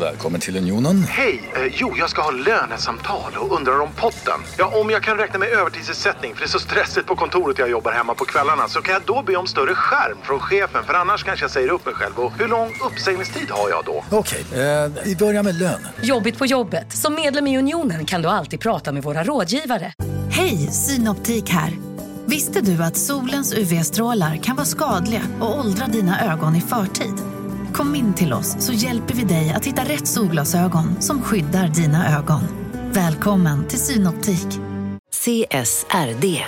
[0.00, 1.02] Välkommen till Unionen.
[1.08, 1.50] Hej!
[1.56, 4.40] Eh, jo, jag ska ha lönesamtal och undrar om potten.
[4.58, 7.70] Ja, om jag kan räkna med övertidsersättning för det är så stressigt på kontoret jag
[7.70, 10.94] jobbar hemma på kvällarna så kan jag då be om större skärm från chefen för
[10.94, 12.18] annars kanske jag säger upp mig själv.
[12.18, 14.04] Och hur lång uppsägningstid har jag då?
[14.10, 15.86] Okej, eh, vi börjar med lön.
[16.02, 16.92] Jobbigt på jobbet.
[16.92, 19.92] Som medlem i Unionen kan du alltid prata med våra rådgivare.
[20.30, 21.72] Hej, Synoptik här.
[22.26, 27.33] Visste du att solens UV-strålar kan vara skadliga och åldra dina ögon i förtid?
[27.74, 32.18] Kom in till oss så hjälper vi dig att hitta rätt solglasögon som skyddar dina
[32.18, 32.40] ögon.
[32.92, 34.46] Välkommen till Synoptik.
[35.12, 36.44] CSRD,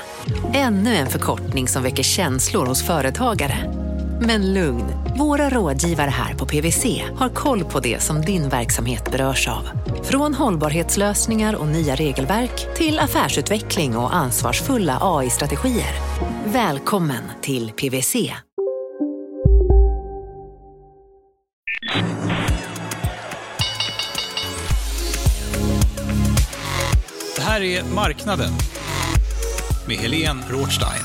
[0.54, 3.72] ännu en förkortning som väcker känslor hos företagare.
[4.20, 4.84] Men lugn,
[5.18, 9.68] våra rådgivare här på PWC har koll på det som din verksamhet berörs av.
[10.02, 15.94] Från hållbarhetslösningar och nya regelverk till affärsutveckling och ansvarsfulla AI-strategier.
[16.44, 18.45] Välkommen till PWC.
[27.56, 28.50] Här är Marknaden
[29.88, 31.04] med Helene Rothstein.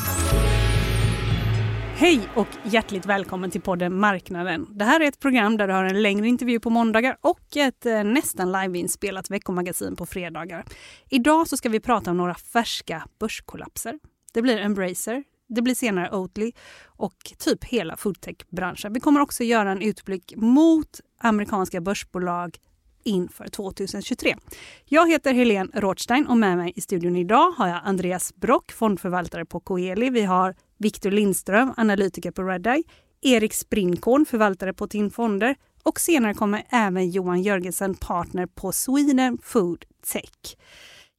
[1.95, 4.67] Hej och hjärtligt välkommen till podden Marknaden.
[4.69, 7.85] Det här är ett program där du har en längre intervju på måndagar och ett
[7.85, 10.65] eh, nästan liveinspelat veckomagasin på fredagar.
[11.09, 13.99] Idag så ska vi prata om några färska börskollapser.
[14.33, 16.51] Det blir Embracer, det blir senare Oatly
[16.85, 18.93] och typ hela foodtech-branschen.
[18.93, 22.57] Vi kommer också göra en utblick mot amerikanska börsbolag
[23.03, 24.35] inför 2023.
[24.85, 29.45] Jag heter Helene Rothstein och med mig i studion idag har jag Andreas Brock, fondförvaltare
[29.45, 30.09] på Coeli.
[30.09, 32.83] Vi har Viktor Lindström, analytiker på Redeye,
[33.21, 39.37] Erik Sprinkorn, förvaltare på TIN Fonder och senare kommer även Johan Jörgensen, partner på Sweden
[39.43, 40.55] Food Tech.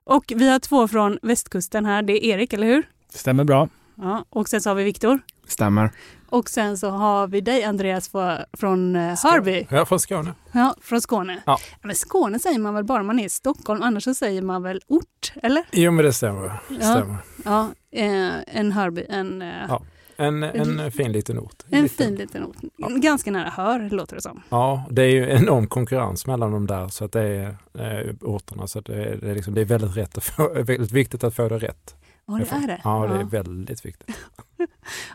[0.04, 2.02] Och vi har två från västkusten här.
[2.02, 2.82] Det är Erik, eller hur?
[3.08, 3.68] Stämmer bra.
[3.94, 5.20] Ja, och sen så har vi Viktor.
[5.46, 5.90] Stämmer.
[6.32, 8.10] Och sen så har vi dig Andreas
[8.58, 9.66] från eh, Hörby.
[9.70, 10.34] Ja, från Skåne.
[10.52, 11.42] Ja, från Skåne.
[11.46, 11.58] Ja.
[11.82, 14.80] Men Skåne säger man väl bara man är i Stockholm, annars så säger man väl
[14.86, 15.64] ort, eller?
[15.72, 16.42] Jo, men det stämmer.
[16.68, 16.80] Det Ja.
[16.80, 17.16] stämmer.
[17.44, 19.82] Ja, eh, en Hörby, en, eh, Ja.
[20.16, 21.62] En, en fin liten ort.
[21.70, 22.06] en Liten.
[22.06, 22.56] fin liten ort.
[23.02, 24.42] Ganska nära Hör, låter det som.
[24.48, 28.66] Ja, det är ju enorm konkurrens mellan de där så att det är eh, orterna.
[28.66, 31.24] Så att det, är, det, är liksom, det är väldigt, rätt att få, väldigt viktigt
[31.24, 31.96] att få det rätt.
[32.40, 32.80] Ja, det är det.
[32.84, 34.16] Ja, det är väldigt viktigt.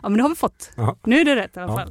[0.02, 0.70] Ja, men det har vi fått.
[0.76, 0.96] Ja.
[1.04, 1.78] Nu är det rätt i alla Ja.
[1.78, 1.88] fall.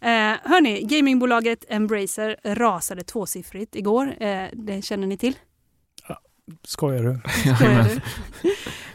[0.00, 4.14] Eh, hörni, gamingbolaget Embracer rasade tvåsiffrigt igår.
[4.22, 5.34] Eh, det känner ni till?
[6.64, 7.20] Skojar du?
[7.54, 8.00] Skojar du?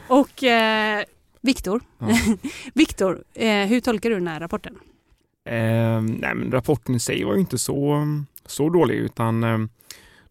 [0.08, 1.04] Och eh,
[1.42, 2.08] Viktor, Ja.
[2.74, 4.76] Viktor, eh, hur tolkar du den här rapporten?
[5.46, 8.06] Eh, nej, men rapporten i sig var ju inte så,
[8.46, 9.58] så dålig utan eh,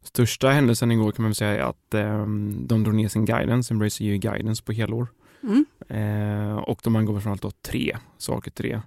[0.03, 2.27] största händelsen igår kan man väl säga är att eh,
[2.57, 5.07] de drog ner sin guidance, Embracer ger ju guidance på helår.
[5.43, 5.65] Mm.
[5.89, 8.83] Eh, och de angav framförallt då tre saker till det.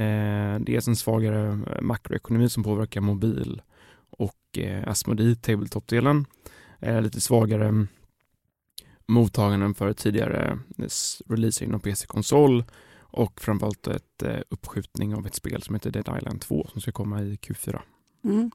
[0.00, 3.62] Eh, dels en svagare makroekonomi som påverkar mobil
[4.10, 6.26] och eh, Asmodee, tabletop-delen.
[6.80, 7.86] Eh, lite svagare
[9.06, 10.58] mottaganden för tidigare
[11.28, 12.64] releaser inom PC-konsol
[13.10, 16.92] och framförallt ett eh, uppskjutning av ett spel som heter Dead Island 2 som ska
[16.92, 17.80] komma i Q4.
[18.24, 18.50] Mm.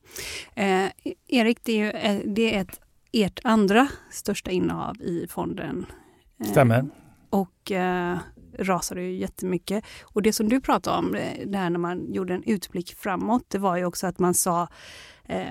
[0.56, 0.92] Eh,
[1.28, 2.80] Erik, det är, ju, eh, det är ett,
[3.12, 5.86] ert andra största innehav i fonden.
[6.40, 6.90] Eh, Stämmer.
[7.34, 8.18] Och eh,
[8.60, 9.84] rasade ju jättemycket.
[10.04, 13.46] Och det som du pratade om, eh, det här när man gjorde en utblick framåt,
[13.48, 14.68] det var ju också att man sa
[15.26, 15.44] eh,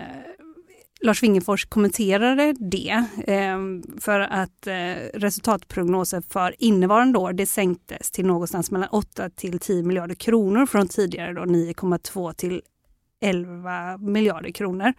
[1.01, 3.59] Lars Wingefors kommenterade det eh,
[4.01, 4.75] för att eh,
[5.15, 10.89] resultatprognosen för innevarande år det sänktes till någonstans mellan 8 till 10 miljarder kronor från
[10.89, 12.63] tidigare 9,2 till
[13.21, 14.93] 11 miljarder kronor.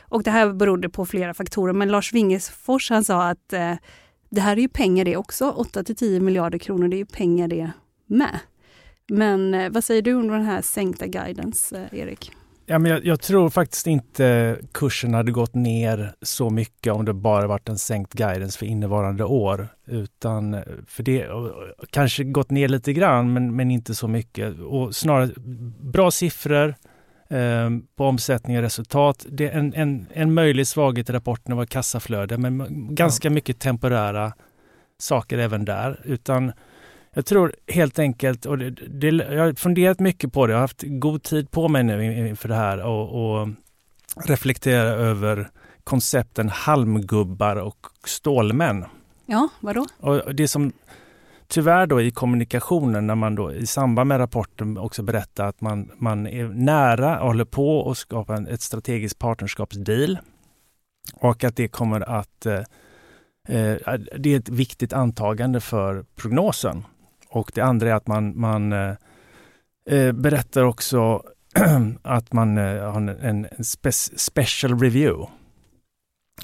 [0.00, 3.74] Och det här berodde på flera faktorer men Lars Wingefors han sa att eh,
[4.34, 7.06] det här är ju pengar det också, 8 till 10 miljarder kronor, det är ju
[7.06, 7.70] pengar det
[8.06, 8.38] med.
[9.08, 12.32] Men eh, vad säger du om den här sänkta guidance, eh, Erik?
[12.66, 17.12] Ja, men jag, jag tror faktiskt inte kursen hade gått ner så mycket om det
[17.12, 19.68] bara varit en sänkt guidance för innevarande år.
[19.86, 21.28] Utan eh, för det
[21.90, 24.60] kanske gått ner lite grann men, men inte så mycket.
[24.60, 25.30] Och snarare
[25.80, 26.74] bra siffror
[27.28, 29.26] eh, på omsättning och resultat.
[29.28, 34.32] Det är en, en, en möjlig svaghet i rapporten var kassaflöde men ganska mycket temporära
[34.98, 36.00] saker även där.
[36.04, 36.52] Utan
[37.14, 40.64] jag tror helt enkelt, och det, det, jag har funderat mycket på det, jag har
[40.64, 43.48] haft god tid på mig nu inför det här och, och
[44.24, 45.50] reflektera över
[45.84, 48.84] koncepten halmgubbar och stålmän.
[49.26, 49.86] Ja, vadå?
[49.98, 50.72] Och det som
[51.54, 55.90] tyvärr då i kommunikationen när man då i samband med rapporten också berättar att man,
[55.96, 60.18] man är nära och håller på att skapa en, ett strategiskt partnerskapsdeal
[61.14, 62.54] och att det kommer att eh,
[63.48, 66.84] eh det är ett viktigt antagande för prognosen.
[67.28, 68.94] Och det andra är att man, man eh,
[69.90, 71.22] eh, berättar också
[72.02, 75.30] att man eh, har en, en spe, special review.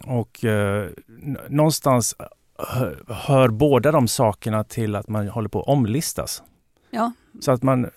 [0.04, 0.88] Och eh,
[1.48, 2.16] någonstans
[2.68, 6.42] hör, hör båda de sakerna till att man håller på att omlistas.
[6.90, 7.12] Ja.
[7.40, 7.90] Så att man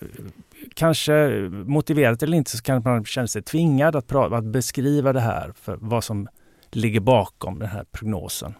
[0.74, 5.54] kanske motiverat eller inte så kan man känna sig tvingad att, att beskriva det här
[5.56, 6.28] för vad som
[6.72, 8.54] ligger bakom den här prognosen.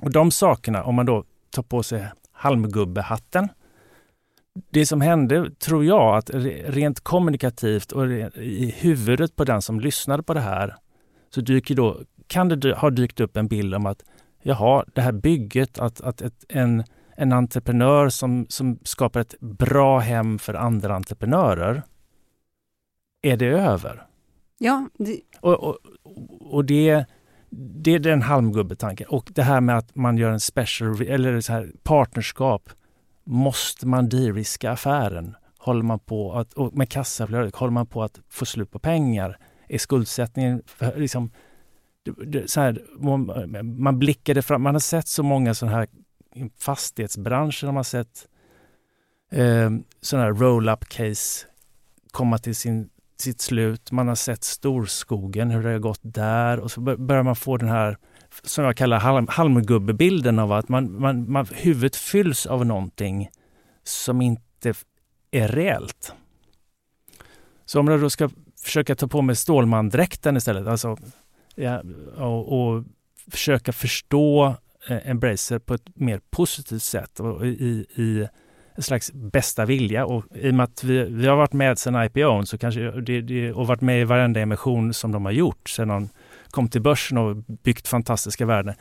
[0.00, 3.48] Och de sakerna, om man då tar på sig halmgubbehatten.
[4.70, 6.30] Det som hände, tror jag, att
[6.64, 8.06] rent kommunikativt och
[8.36, 10.76] i huvudet på den som lyssnade på det här,
[11.34, 14.04] så dyker då, kan det ha dykt upp en bild om att
[14.42, 16.84] jaha, det här bygget, att, att ett, en,
[17.16, 21.82] en entreprenör som, som skapar ett bra hem för andra entreprenörer,
[23.22, 24.06] är det över?
[24.58, 24.88] Ja.
[24.98, 25.20] Det...
[25.40, 25.78] Och, och,
[26.40, 27.04] och det,
[27.50, 29.06] det är den halmgubbetanken.
[29.08, 32.70] Och det här med att man gör en special, eller så här partnerskap.
[33.24, 35.36] Måste man de-riska affären?
[35.58, 39.38] Håller man på att, och med kassaflödet, håller man på att få slut på pengar?
[39.68, 41.30] Är skuldsättningen för, liksom,
[42.46, 42.84] så här,
[43.62, 45.88] man blickade fram, man har sett så många sådana här
[46.58, 48.28] fastighetsbranscher, man har sett
[49.32, 49.70] eh,
[50.00, 51.46] sådana här roll-up case
[52.10, 53.92] komma till sin sitt slut.
[53.92, 57.68] Man har sett storskogen, hur det har gått där och så börjar man få den
[57.68, 57.96] här
[58.42, 63.30] som jag kallar halm, halmgubbebilden av att man, man, man, huvudet fylls av någonting
[63.84, 64.74] som inte
[65.30, 66.12] är reellt.
[67.64, 68.30] Så om jag då ska
[68.62, 70.96] försöka ta på mig Stålman-dräkten istället, alltså,
[71.60, 71.82] ja,
[72.16, 72.84] och, och,
[73.30, 74.54] försöka förstå
[74.88, 78.28] eh, Embracer på ett mer positivt sätt och i, i
[78.74, 82.04] en slags bästa vilja och i och med att vi, vi har varit med sedan
[82.04, 85.68] IPO så kanske det, det, och varit med i varenda emission som de har gjort
[85.68, 86.08] sedan de
[86.50, 88.74] kom till börsen och byggt fantastiska värden.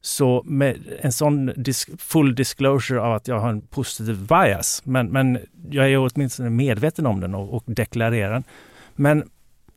[0.00, 5.08] Så med en sån dis full disclosure av att jag har en positiv bias, men,
[5.08, 5.38] men
[5.70, 8.44] jag är åtminstone medveten om den och, och deklarerar den.
[8.94, 9.30] Men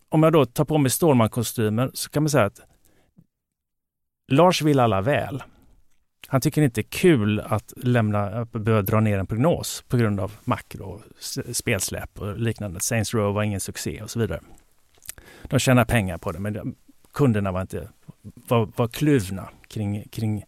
[0.09, 2.61] om jag då tar på mig Stålman-kostymen så kan man säga att
[4.31, 5.43] Lars vill alla väl.
[6.27, 9.97] Han tycker inte det är kul att lämna, att behöva dra ner en prognos på
[9.97, 11.01] grund av makro,
[11.51, 12.79] spelsläpp och liknande.
[12.79, 14.39] Saints Row var ingen succé och så vidare.
[15.43, 16.75] De tjänar pengar på det, men
[17.13, 17.89] kunderna var inte
[18.21, 20.43] var, var kluvna kring, kring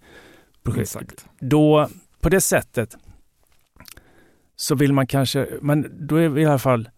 [0.64, 1.26] projektet.
[1.40, 2.98] Då, på det sättet
[4.56, 6.90] så vill man kanske, men då är vi i alla fall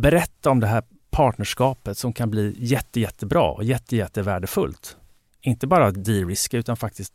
[0.00, 0.82] berätta om det här
[1.16, 4.96] partnerskapet som kan bli jätte, jättebra och jätte, jättevärdefullt.
[5.40, 7.12] Inte bara de-riska utan faktiskt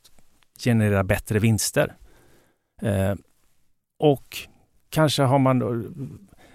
[0.59, 1.95] generera bättre vinster.
[2.81, 3.15] Eh,
[3.99, 4.37] och
[4.89, 5.83] kanske har man då,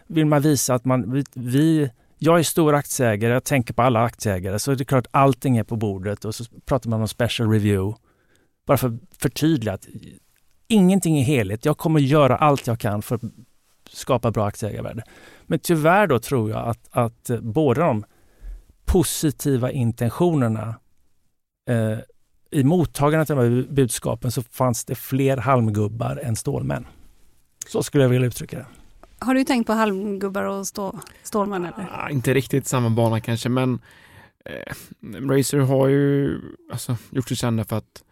[0.07, 4.59] vill man visa att man, vi, jag är stor aktieägare, jag tänker på alla aktieägare,
[4.59, 7.99] så det är klart allting är på bordet och så pratar man om special review.
[8.67, 9.87] Bara för att förtydliga att
[10.69, 11.65] ingenting är heligt.
[11.65, 13.23] Jag kommer göra allt jag kan för att
[13.97, 15.03] skapa bra aktieägarvärde.
[15.43, 18.05] Men tyvärr då tror jag att, att båda de
[18.85, 20.75] positiva intentionerna
[21.71, 21.99] eh,
[22.51, 26.87] i mottagandet av de här budskapen så fanns det fler halmgubbar än stålmän.
[27.69, 28.67] Så skulle jag vilja uttrycka det.
[29.19, 31.65] Har du tänkt på halmgubbar och stå, stålmän?
[31.65, 31.89] Eller?
[31.93, 33.79] Ah, inte riktigt samma bana kanske, men
[34.45, 34.75] eh,
[35.29, 36.41] Razer har ju
[36.73, 38.03] alltså, gjort sig kända för att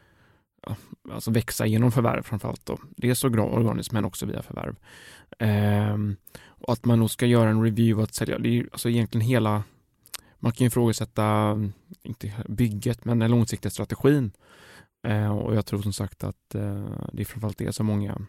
[1.13, 2.67] alltså växa genom förvärv framförallt.
[2.67, 2.79] Då.
[2.97, 4.77] Dels organiskt men också via förvärv.
[5.39, 5.99] Eh,
[6.47, 9.63] och att man nog ska göra en review att sälja, det är alltså egentligen hela
[10.45, 11.59] man kan ifrågasätta,
[12.03, 14.33] inte bygget, men den långsiktiga strategin.
[15.07, 18.21] Eh, och jag tror som sagt att eh, det är framförallt det som många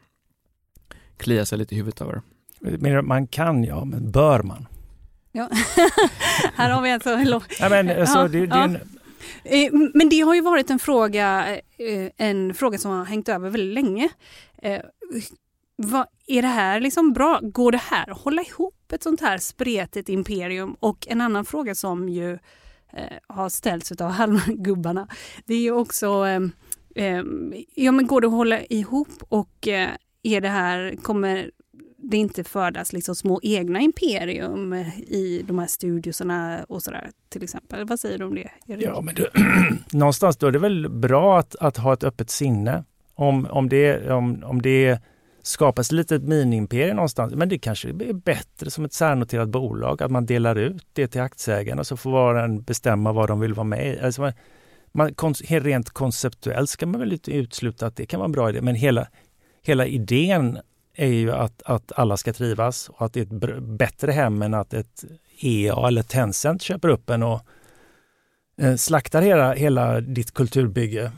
[1.18, 2.22] kliar sig lite i huvudet över.
[2.60, 4.68] Men man kan ja, men bör man?
[5.32, 5.50] Ja,
[6.56, 8.77] här har vi en så ja, men, alltså, det, det en...
[9.44, 13.50] Eh, men det har ju varit en fråga, eh, en fråga som har hängt över
[13.50, 14.10] väldigt länge.
[14.62, 14.82] Eh,
[15.78, 17.40] Vad, är det här liksom bra?
[17.44, 20.76] Går det här att hålla ihop ett sånt här spretigt imperium?
[20.80, 22.34] Och en annan fråga som ju
[22.94, 25.08] eh, har ställts av halmgubbarna,
[25.46, 26.42] det är ju också eh,
[27.06, 27.24] eh,
[27.76, 29.68] ja, men går det att hålla ihop och
[30.24, 31.52] är det här, kommer
[32.10, 34.74] det inte födas liksom små egna imperium
[35.08, 37.86] i de här studiosarna och sådär till exempel?
[37.86, 38.50] Vad säger du om det?
[38.68, 38.86] Erik?
[38.86, 39.30] Ja, men det,
[39.98, 42.84] någonstans då är det väl bra att, att ha ett öppet sinne.
[43.18, 45.00] Om, om, det, om, om det
[45.42, 47.34] skapas lite ett mini-imperium någonstans.
[47.36, 51.22] Men det kanske är bättre som ett särnoterat bolag, att man delar ut det till
[51.22, 54.00] aktieägarna så får var och en bestämma vad de vill vara med i.
[54.00, 54.34] Alltså man,
[54.92, 55.14] man,
[55.50, 58.76] rent konceptuellt ska man väl inte utesluta att det kan vara en bra idé, men
[58.76, 59.08] hela,
[59.62, 60.60] hela idén
[60.96, 63.24] är ju att, att alla ska trivas och att det är
[63.54, 65.04] ett bättre hem än att ett
[65.40, 67.42] EA eller Tencent köper upp en och
[68.62, 71.12] eh, slaktar hela, hela ditt kulturbygge.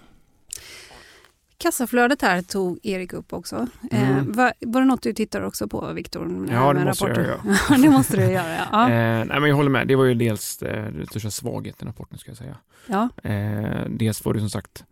[1.59, 3.67] Kassaflödet här tog Erik upp också.
[3.91, 4.31] Eh, Mm.
[4.31, 6.47] var, var det något du tittar också på Viktor?
[6.51, 7.37] Ja, det måste jag göra.
[7.81, 8.65] det måste du göra, ja.
[8.71, 8.83] ja.
[8.89, 9.87] Eh, nej, men jag håller med.
[9.87, 12.57] Det var ju dels eh, den största svagheten i rapporten ska jag säga.
[12.87, 13.09] ja.
[13.29, 14.85] Eh, dels var det som sagt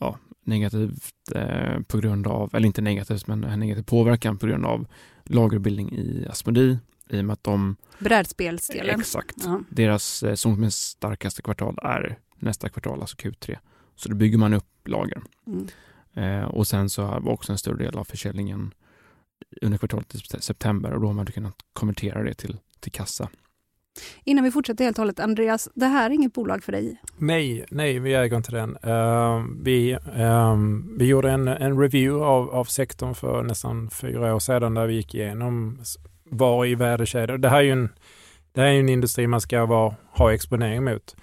[0.00, 0.18] ja,
[0.48, 4.86] negativt eh, på grund av, eller inte negativt, men en negativ påverkan på grund av
[5.24, 6.78] lagerbildning i Asmodee
[7.10, 9.00] i och med att de, Brädspelsdelen.
[9.00, 9.60] exakt, Ja.
[9.70, 13.56] deras eh, som starkaste kvartal är nästa kvartal, alltså Q3.
[13.96, 15.22] Så då bygger man upp lager.
[15.46, 15.66] Mm.
[16.14, 18.74] Eh, och sen så var också en större del av försäljningen
[19.62, 23.28] under kvartalet i september och då har man kunnat konvertera det till, till kassa.
[24.24, 27.00] Innan vi fortsätter helt och hållet, Andreas, det här är inget bolag för dig.
[27.16, 28.76] Nej, nej, vi äger inte den.
[28.76, 34.38] Uh, vi, um, vi gjorde en, en review av, av sektorn för nästan fyra år
[34.38, 35.78] sedan där vi gick igenom
[36.24, 37.38] var i värdekedjor.
[37.38, 37.88] Det här är ju en,
[38.52, 41.16] det här är ju en industri man ska vara, ha exponering mot.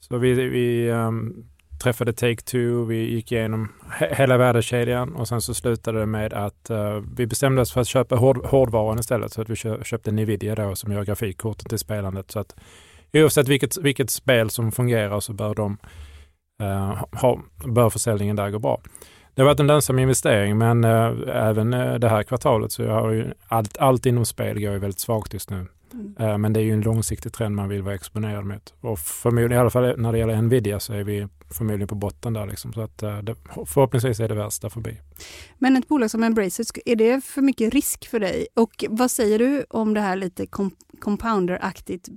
[0.00, 1.49] Så vi, vi um,
[1.80, 6.70] träffade Take-Two, vi gick igenom he, hela värdekedjan och sen så slutade det med att
[6.70, 9.32] uh, vi bestämde oss för att köpa hård, hårdvaran istället.
[9.32, 12.30] Så att vi kö, köpte Nvidia då som gör grafikkorten till spelandet.
[12.30, 12.56] Så att
[13.12, 15.78] oavsett vilket, vilket spel som fungerar så bör, de,
[16.62, 18.80] uh, ha, bör försäljningen där gå bra.
[19.34, 21.70] Det har varit en lönsam investering men uh, även
[22.00, 25.50] det här kvartalet så har ju allt, allt inom spel går ju väldigt svagt just
[25.50, 25.66] nu.
[25.94, 26.40] Mm.
[26.40, 28.74] Men det är ju en långsiktig trend man vill vara exponerad mot.
[28.80, 32.32] Och förmodligen, i alla fall när det gäller Nvidia så är vi förmodligen på botten
[32.32, 32.46] där.
[32.46, 32.72] Liksom.
[32.72, 33.34] Så att, eh, det,
[33.66, 35.00] förhoppningsvis är det värsta förbi.
[35.58, 38.46] Men ett bolag som Embracer, är det för mycket risk för dig?
[38.54, 40.46] Och vad säger du om det här lite
[41.00, 42.08] compounder-aktigt,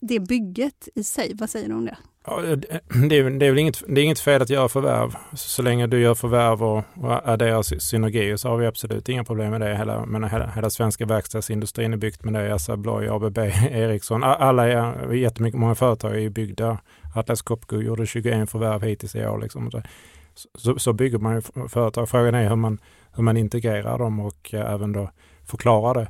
[0.00, 1.32] det bygget i sig?
[1.34, 1.96] Vad säger du om det?
[2.26, 5.14] Ja, det, är, det, är väl inget, det är inget fel att göra förvärv.
[5.34, 9.50] Så länge du gör förvärv och, och adderar synergier så har vi absolut inga problem
[9.50, 9.76] med det.
[9.76, 12.54] Hela, men hela, hela svenska verkstadsindustrin är byggt med det.
[12.54, 13.38] Assa Abloy, ABB,
[13.70, 14.24] Ericsson.
[14.24, 16.78] Alla är, jättemycket, många företag är ju byggda.
[17.14, 19.38] Atlas Copco gjorde 21 förvärv hittills i år.
[19.38, 19.70] Liksom.
[19.70, 19.82] Så,
[20.54, 22.08] så, så bygger man ju företag.
[22.08, 22.78] Frågan är hur man,
[23.12, 25.10] hur man integrerar dem och eh, även då
[25.44, 26.08] förklarar det.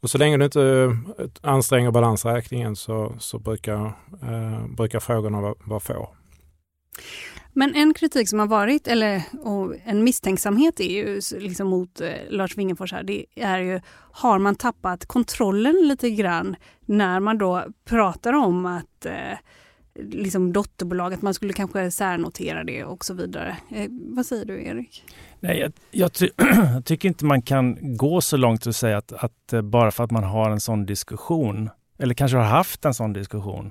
[0.00, 0.62] Och så länge du inte
[1.18, 3.84] eh, anstränger balansräkningen så, så brukar,
[4.22, 6.14] eh, brukar frågorna vara, vara få.
[7.52, 12.12] Men en kritik som har varit, eller och en misstänksamhet är ju liksom mot eh,
[12.28, 13.80] Lars Wingefors här, det är ju
[14.12, 19.38] har man tappat kontrollen lite grann när man då pratar om att eh,
[19.94, 23.56] liksom dotterbolag, att man skulle kanske särnotera det och så vidare.
[23.70, 25.04] Eh, vad säger du Erik?
[25.40, 26.28] Nej, jag, jag, ty
[26.74, 30.04] jag tycker inte man kan gå så långt och säga att, att eh, bara för
[30.04, 33.70] att man har en sån diskussion, eller kanske har haft en sån diskussion,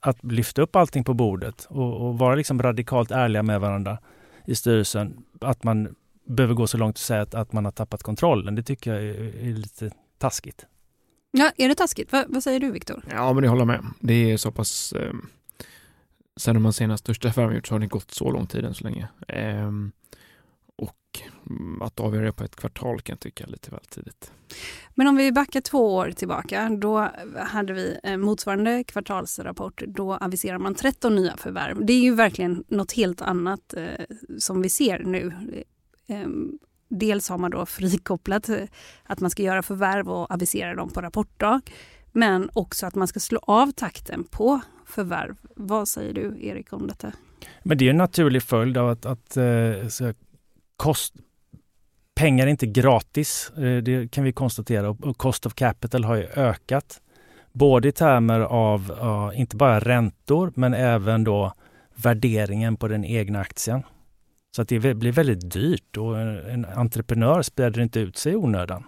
[0.00, 3.98] att lyfta upp allting på bordet och, och vara liksom radikalt ärliga med varandra
[4.46, 5.94] i styrelsen, att man
[6.26, 8.54] behöver gå så långt och säga att, att man har tappat kontrollen.
[8.54, 10.66] Det tycker jag är, är lite taskigt.
[11.30, 12.12] Ja, är det taskigt?
[12.12, 13.04] Va, vad säger du Viktor?
[13.10, 13.84] Ja, men det håller jag med.
[14.00, 14.92] Det är så pass...
[14.92, 15.12] Eh,
[16.40, 18.84] sen man senast största affärerna gjort så har det gått så lång tid än så
[18.84, 19.08] länge.
[19.28, 19.70] Eh,
[20.76, 21.20] och
[21.82, 24.32] att avgöra det på ett kvartal kan jag tycka är lite väl tidigt.
[24.94, 29.82] Men om vi backar två år tillbaka, då hade vi eh, motsvarande kvartalsrapport.
[29.86, 31.86] Då aviserar man 13 nya förvärv.
[31.86, 34.04] Det är ju verkligen något helt annat eh,
[34.38, 35.32] som vi ser nu.
[36.06, 36.28] Eh,
[36.88, 38.56] dels har man då frikopplat eh,
[39.02, 41.60] att man ska göra förvärv och avisera dem på rapportdag.
[42.12, 45.36] Men också att man ska slå av takten på förvärv.
[45.56, 47.12] Vad säger du Erik om detta?
[47.62, 49.44] Men det är en naturlig följd av att, att eh,
[50.76, 51.14] kost,
[52.14, 53.52] pengar är inte gratis.
[53.56, 54.90] Eh, Det kan vi konstatera.
[54.90, 57.00] Och- cost of capital har ju ökat.
[57.52, 58.92] Både i termer av
[59.34, 61.52] inte bara räntor men även då
[61.94, 63.82] värderingen på den egna aktien.
[64.56, 68.84] Så att det blir väldigt dyrt och en entreprenör späder inte ut sig i onödan.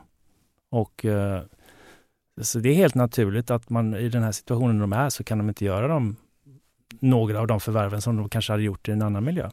[0.71, 1.43] Och, eh,
[2.41, 5.39] så det är helt naturligt att man i den här situationen de är så kan
[5.39, 6.17] de inte göra de,
[7.01, 9.51] några av de förvärven som de kanske hade gjort i en annan miljö.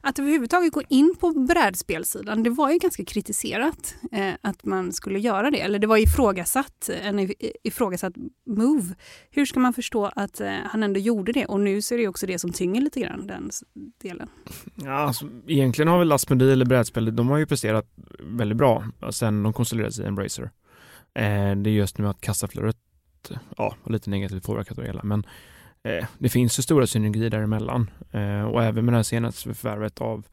[0.00, 5.18] Att överhuvudtaget gå in på brädspelsidan, det var ju ganska kritiserat eh, att man skulle
[5.18, 5.60] göra det.
[5.60, 8.12] Eller det var ifrågasatt, en i- ifrågasatt
[8.46, 8.94] move.
[9.30, 11.46] Hur ska man förstå att eh, han ändå gjorde det?
[11.46, 13.50] Och nu så är det också det som tynger lite grann, den
[14.02, 14.28] delen.
[14.74, 17.86] Ja, alltså, egentligen har väl Asmodee eller brädspel, de har ju presterat
[18.20, 20.50] väldigt bra sen de konsoliderades i Embracer.
[21.14, 22.76] Eh, det är just nu att kassaflödet
[23.56, 25.26] ja, var lite negativt påverkat av det hela, men
[25.82, 27.90] eh, det finns ju stora synergier däremellan.
[28.10, 30.26] Eh, och även med det här senaste förvärvet av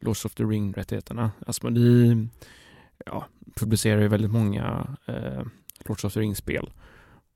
[0.00, 1.22] Lords of the Ring-rättigheterna.
[1.22, 2.28] Alltså, Asmodee
[3.06, 5.42] ja, publicerar ju väldigt många eh,
[5.84, 6.72] Lords of the Ring-spel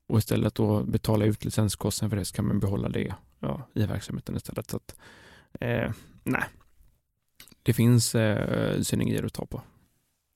[0.07, 3.85] och istället då betala ut licenskostnaden för det så kan man behålla det ja, i
[3.85, 4.69] verksamheten istället.
[4.69, 4.95] Så att,
[5.59, 5.91] eh,
[6.23, 6.43] nej,
[7.63, 9.61] det finns eh, synergier att ta på.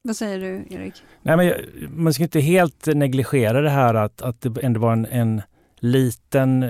[0.03, 0.93] Vad säger du Erik?
[1.21, 4.93] Nej, men jag- man ska inte helt negligera det här att, att det ändå var
[4.93, 5.41] en, en
[5.79, 6.69] liten eh,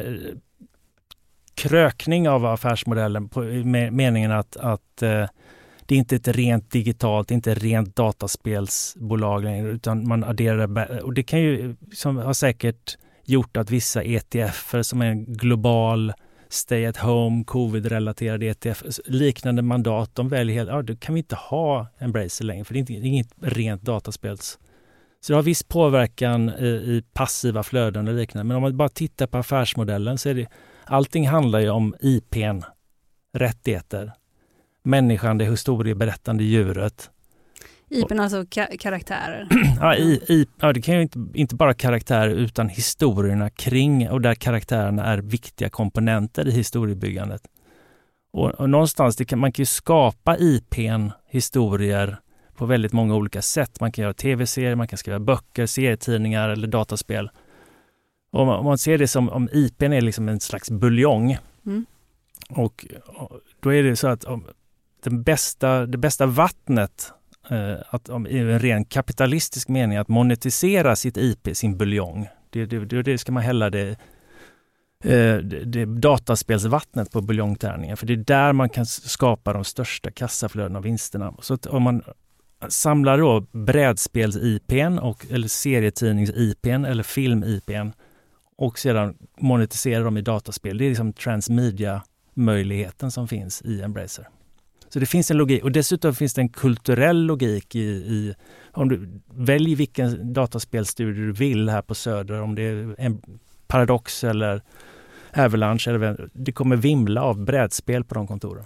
[1.55, 5.25] krökning av affärsmodellen på, i meningen att, att eh,
[5.85, 11.23] det är inte ett rent digitalt, inte rent dataspelsbolag längre, utan man adderar, och det
[11.23, 16.13] kan ju, som har säkert gjort att vissa ETFer som är en global
[16.53, 21.35] stay at home, covid-relaterade ETF, liknande mandat, de väljer helt, ja då kan vi inte
[21.35, 24.59] ha Embracer längre, för det är, inte, det är inget rent dataspels
[25.21, 28.47] så det har viss påverkan i, i passiva flöden och liknande.
[28.47, 30.47] Men om man bara tittar på affärsmodellen så är det
[30.85, 32.61] allting handlar ju om IPn,
[33.33, 34.11] rättigheter,
[34.83, 37.11] människan, det historieberättande djuret.
[37.91, 39.47] IPn alltså ka karaktärer?
[39.79, 44.21] ja, i, i, ja, det kan ju inte, inte bara karaktärer utan historierna kring och
[44.21, 47.41] där karaktärerna är viktiga komponenter i historiebyggandet.
[48.33, 52.17] Och, och någonstans, kan, man kan ju skapa IPn, historier,
[52.55, 53.79] på väldigt många olika sätt.
[53.79, 57.29] Man kan göra tv-serier, man kan skriva böcker, serietidningar eller dataspel.
[58.31, 61.37] Och om man ser det som om IPn är liksom en slags buljong.
[61.65, 61.85] Mm.
[62.49, 62.85] Och,
[63.59, 64.45] då är det så att om
[65.03, 67.13] den bästa, det bästa vattnet
[67.49, 72.27] Eh, att, i en ren kapitalistisk mening att monetisera sitt IP, sin buljong.
[72.49, 73.89] Det, det, det ska man hälla det
[75.03, 80.11] eh, det, det dataspelsvattnet på buljongtärningen, för det är där man kan skapa de största
[80.11, 81.33] kassaflödena och vinsterna.
[81.41, 82.03] Så att om man
[82.69, 87.91] samlar då brädspels-IPn och, eller serietidnings-IPn eller film-IPn
[88.57, 90.77] och sedan monetiserar dem i dataspel.
[90.77, 94.27] Det är liksom transmedia-möjligheten som finns i Embracer.
[94.93, 98.35] Så det finns en logik och dessutom finns det en kulturell logik i, i
[98.71, 103.21] om du väljer vilken dataspelstudio du vill här på Söder, om det är en
[103.67, 104.61] Paradox eller
[105.35, 108.65] Avalanche, eller, det kommer vimla av brädspel på de kontoren.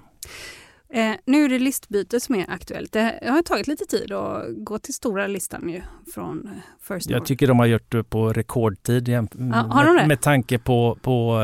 [0.90, 2.92] Eh, nu är det listbyte som är aktuellt.
[2.92, 5.82] Det har tagit lite tid att gå till stora listan ju
[6.14, 6.52] från eh,
[6.82, 9.26] First Jag tycker de har gjort det på rekordtid ja,
[9.70, 11.42] har de med, med tanke på, på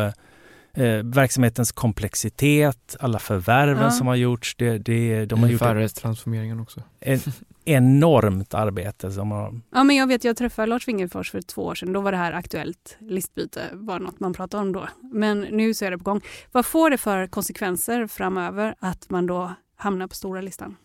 [0.73, 3.91] eh, verksamhetens komplexitet, alla förvärven ja.
[3.91, 4.55] som har gjorts.
[4.57, 6.83] Det, det, de har gjort Färre transformeringen också.
[6.99, 7.19] En,
[7.65, 9.61] enormt arbete som har...
[9.71, 11.93] Ja, men jag vet, jag träffade Lars Wingefors för två år sedan.
[11.93, 14.87] Då var det här aktuellt listbyte, var något man pratade om då.
[15.13, 16.21] Men nu så är det på gång.
[16.51, 20.75] Vad får det för konsekvenser framöver att man då hamnar på stora listan?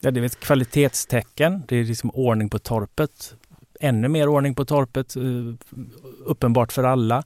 [0.00, 1.62] Ja, det är ett kvalitetstecken.
[1.68, 3.34] Det är liksom ordning på torpet.
[3.80, 5.22] Ännu mer ordning på torpet, eh,
[6.24, 7.24] uppenbart för alla.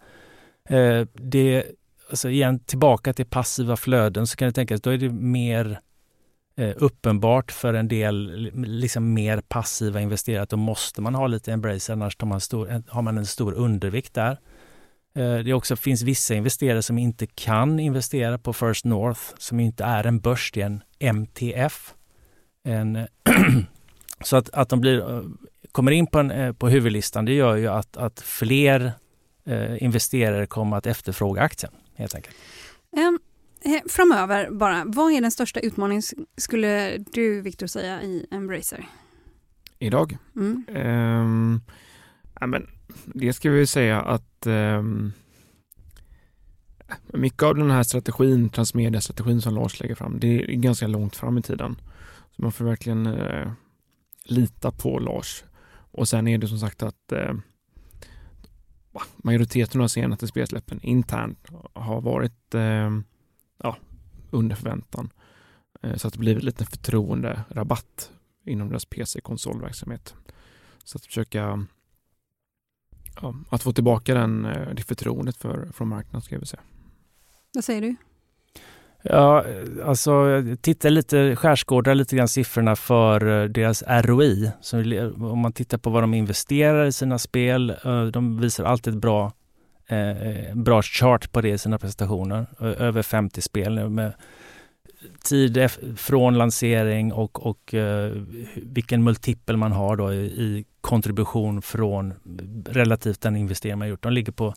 [0.69, 1.65] Eh, det,
[2.11, 5.81] alltså igen, tillbaka till passiva flöden så kan det tänkas, då är det mer
[6.57, 11.53] eh, uppenbart för en del liksom mer passiva investerare att då måste man ha lite
[11.53, 14.39] Embracer, annars tar man stor, har man en stor undervikt där.
[15.15, 19.85] Eh, det också finns vissa investerare som inte kan investera på First North, som inte
[19.85, 21.95] är en börs, det är en MTF.
[22.65, 23.07] En
[24.21, 25.23] så att, att de blir, eh,
[25.73, 28.93] kommer in på, en, eh, på huvudlistan, det gör ju att, att fler
[29.47, 32.37] eh, investerare kommer att efterfråga aktien helt enkelt.
[32.97, 33.19] Um,
[33.89, 36.03] framöver bara, vad är den största utmaningen
[36.37, 38.87] skulle du Viktor säga i Embracer?
[39.79, 40.17] Idag?
[40.37, 40.65] Mm.
[40.69, 41.61] Um,
[42.41, 42.67] ja, men
[43.05, 45.13] det ska vi säga att um,
[47.07, 51.39] mycket av den här strategin, transmedia-strategin som Lars lägger fram, det är ganska långt fram
[51.39, 51.81] i tiden.
[52.37, 53.53] Så man får verkligen uh,
[54.25, 55.45] lita på Lars.
[55.91, 57.35] Och sen är det som sagt att uh,
[59.17, 62.91] majoriteten av senaste spelsläppen internt har varit eh,
[63.63, 63.77] ja,
[64.31, 65.11] under förväntan.
[65.83, 66.67] Eh, så att det blir en liten
[68.47, 70.15] inom deras PC-konsolverksamhet.
[70.85, 71.67] Så att försöka
[73.21, 76.63] ja, att få tillbaka den, eh, det förtroendet för, från marknaden ska jag säga.
[77.55, 77.97] Vad säger du?
[79.03, 79.45] Ja,
[79.85, 84.51] alltså titta lite, skärskådar lite grann siffrorna för eh, deras ROI.
[84.61, 84.79] Så
[85.17, 89.01] om man tittar på vad de investerar i sina spel, eh, de visar alltid ett
[89.01, 89.33] bra
[89.89, 92.47] eh, bra chart på det i sina presentationer.
[92.61, 94.13] Över 50 spel nu med
[95.25, 98.13] tid från lansering och, och eh,
[98.57, 102.15] vilken multipel man har då i, i, kontribution från
[102.67, 104.03] relativt den investering man gjort.
[104.03, 104.55] De ligger på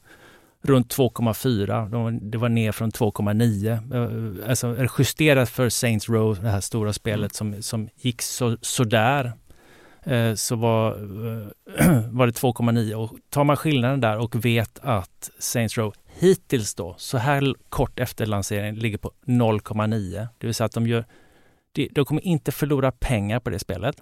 [0.61, 2.19] runt 2,4.
[2.21, 4.41] det var ner från 2,9.
[4.43, 9.33] Eh, alltså justerat för Saints Row, det här stora spelet som, som gick så, sådär
[10.03, 11.47] eh, så var, eh,
[12.11, 16.95] var det 2,9 och tar man skillnaden där och vet att Saints Row hittills då,
[16.97, 20.27] så här kort efter lanseringen, ligger på 0,9.
[20.37, 21.05] Det vill säga att de gör,
[21.91, 23.95] de kommer inte förlora pengar på det spelet.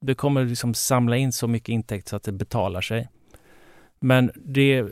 [0.00, 3.08] Det kommer liksom samla in så mycket intäkt så att det betalar sig.
[4.04, 4.84] Men det,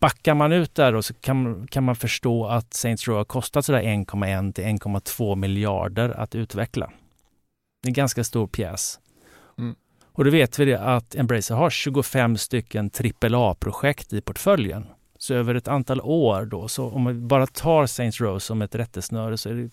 [0.00, 3.64] backar man ut där då så kan, kan man förstå att Saints Row har kostat
[3.64, 6.86] sådär 1,1 till 1,2 miljarder att utveckla.
[7.82, 8.98] Det är en ganska stor pjäs.
[10.12, 12.90] Och då vet vi det att Embracer har 25 stycken
[13.22, 14.86] AAA-projekt i portföljen.
[15.18, 18.74] Så över ett antal år då, så om man bara tar Saints Row som ett
[18.74, 19.70] rättesnöre så är det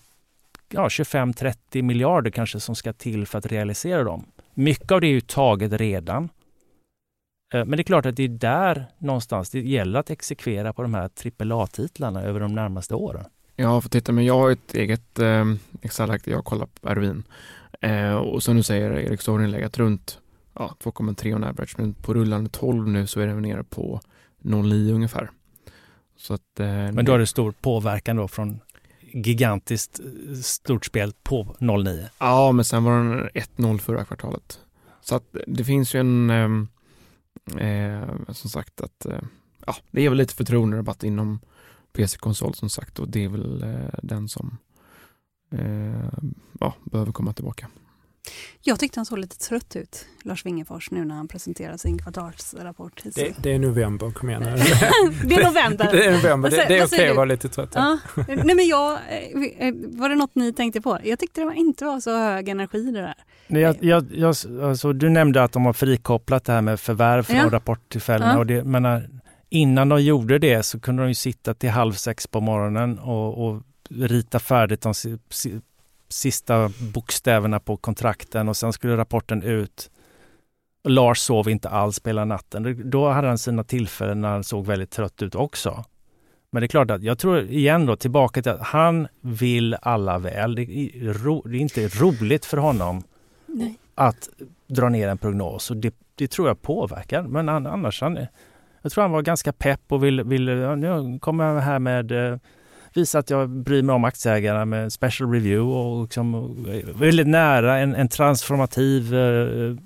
[0.68, 4.26] ja, 25-30 miljarder kanske som ska till för att realisera dem.
[4.54, 6.28] Mycket av det är ju taget redan.
[7.54, 10.82] Eh, men det är klart att det är där någonstans det gäller att exekvera på
[10.82, 13.24] de här AAA-titlarna över de närmaste åren.
[13.56, 15.44] Ja, för titta, men jag har ett eget eh,
[15.82, 17.22] Excel-ark där jag kollar på Erwin.
[17.80, 20.18] Eh, och som du säger, Erik, så har den legat runt
[20.54, 24.00] ja, 2,3 on average, men på rullande 12 nu så är den nere på
[24.42, 25.30] 0,9 ungefär.
[26.16, 28.60] Så att, eh, men då är det stor påverkan då från
[29.00, 32.08] gigantiskt eh, stort spel på 0,9?
[32.18, 34.60] Ja, men sen var den 1-0 förra kvartalet.
[35.00, 36.68] Så att det finns ju en, ehm,
[37.58, 39.20] eh, som sagt att, eh,
[39.66, 41.40] ja, det är väl lite förtroenderabatt inom
[41.92, 44.58] PC-konsol som sagt och det är väl eh, den som
[45.50, 46.08] eh,
[46.60, 47.68] ja, behöver komma tillbaka.
[48.62, 53.02] Jag tyckte han såg lite trött ut, Lars Wingefors, nu när han presenterade sin kvartalsrapport.
[53.14, 54.42] Det, det är november, kom igen.
[55.24, 55.88] det är november.
[55.92, 57.70] det är november, det, det är okej okay att vara lite trött.
[57.74, 57.98] Ja.
[58.28, 58.92] Nej, men jag,
[59.58, 60.98] eh, var det något ni tänkte på?
[61.04, 63.14] Jag tyckte det var inte var så hög energi det där.
[63.46, 67.22] Nej, jag, jag, jag, alltså, du nämnde att de har frikopplat det här med förvärv
[67.22, 67.48] från ja.
[67.50, 68.32] rapporttillfällena.
[68.32, 68.38] Ja.
[68.38, 69.10] Och det, men
[69.50, 73.48] innan de gjorde det så kunde de ju sitta till halv sex på morgonen och,
[73.48, 74.94] och rita färdigt de
[76.08, 79.90] sista bokstäverna på kontrakten och sen skulle rapporten ut.
[80.84, 82.90] Lars sov inte alls hela natten.
[82.90, 85.84] Då hade han sina tillfällen när han såg väldigt trött ut också.
[86.50, 90.18] Men det är klart att jag tror igen då tillbaka till att han vill alla
[90.18, 90.54] väl.
[90.54, 93.02] Det är, ro, det är inte roligt för honom
[93.46, 93.78] Nej.
[93.94, 94.28] att
[94.66, 97.22] dra ner en prognos och det, det tror jag påverkar.
[97.22, 98.18] Men annars, han,
[98.82, 100.44] jag tror han var ganska pepp och vill, vill
[100.76, 102.38] nu kommer jag här med eh,
[102.94, 106.56] visa att jag bryr mig om aktieägarna med special review och liksom
[106.94, 109.76] väldigt nära en, en transformativ eh,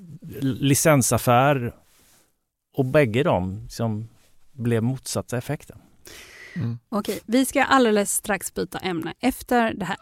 [0.41, 1.73] licensaffär.
[2.75, 4.09] Och bägge de liksom
[4.53, 5.79] blev motsatta effekten.
[6.57, 6.79] Mm.
[6.89, 9.97] Okej, vi ska alldeles strax byta ämne efter det här.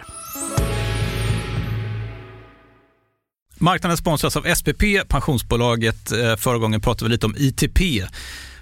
[3.59, 6.13] Marknaden sponsras av SPP, pensionsbolaget.
[6.13, 7.81] Eh, förra gången pratade vi lite om ITP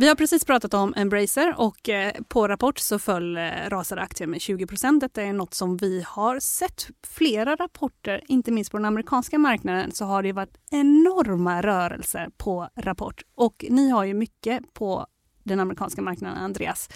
[0.00, 4.30] Vi har precis pratat om Embracer och eh, på Rapport så föll eh, rasade aktien
[4.30, 5.00] med 20 procent.
[5.00, 9.92] Detta är något som vi har sett flera rapporter, inte minst på den amerikanska marknaden
[9.92, 13.22] så har det varit enorma rörelser på Rapport.
[13.34, 15.06] Och ni har ju mycket på
[15.44, 16.88] den amerikanska marknaden, Andreas.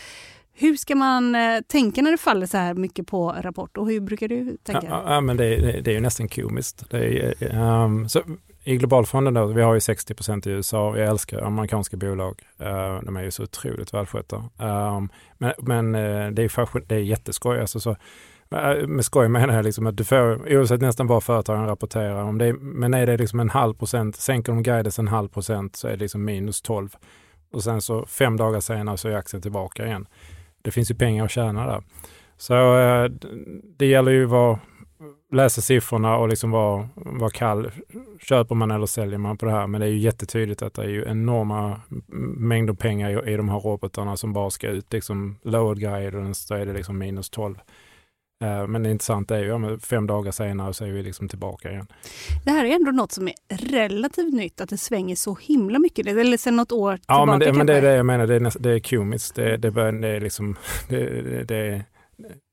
[0.53, 4.01] Hur ska man eh, tänka när det faller så här mycket på Rapport och hur
[4.01, 4.87] brukar du tänka?
[4.87, 6.93] Ja, ja men det, det, det, är ju nästan komiskt.
[6.93, 8.23] Är, um, så
[8.67, 12.43] i globalfonden då, vi har ju 60 procent i USA och jag älskar amerikanska bolag.
[12.61, 14.37] Uh, de är ju så otroligt välskötta.
[14.37, 17.61] Um, men men eh, det, är det är jätteskoj.
[17.61, 17.91] Alltså, så,
[18.51, 22.39] eh, Med skoj menar jag liksom att du får, oavsett nästan vad företagen rapporterar om
[22.39, 25.89] det, men är det liksom en halv procent, sänker de guidance en halv procent så
[25.89, 26.97] är det liksom minus 12.
[27.53, 30.07] Och sen så fem dagar senare så är aktien tillbaka igen.
[30.63, 31.83] Det finns ju pengar att tjäna där.
[32.37, 32.55] Så
[33.77, 34.59] det gäller ju att vara,
[35.35, 37.71] läsa siffrorna och liksom vara, vara kall.
[38.21, 39.67] Köper man eller säljer man på det här?
[39.67, 41.81] Men det är ju jättetydligt att det är ju enorma
[42.37, 44.93] mängder pengar i, i de här robotarna som bara ska ut.
[44.93, 47.59] Liksom lowered guidance, då är det liksom minus 12.
[48.45, 51.71] Eh, Men det intressanta är ju, ja, fem dagar senare så är vi liksom tillbaka
[51.71, 51.87] igen.
[52.45, 53.35] Det här är ändå något som är
[53.71, 56.07] relativt nytt, att det svänger så himla mycket.
[56.07, 58.27] Eller sen något år tillbaka Ja, men det, men det är det jag menar.
[58.27, 59.35] Det är, näst, det är kumiskt.
[59.35, 60.57] Det, det, bör- det är liksom,
[60.89, 61.85] det, det, det är,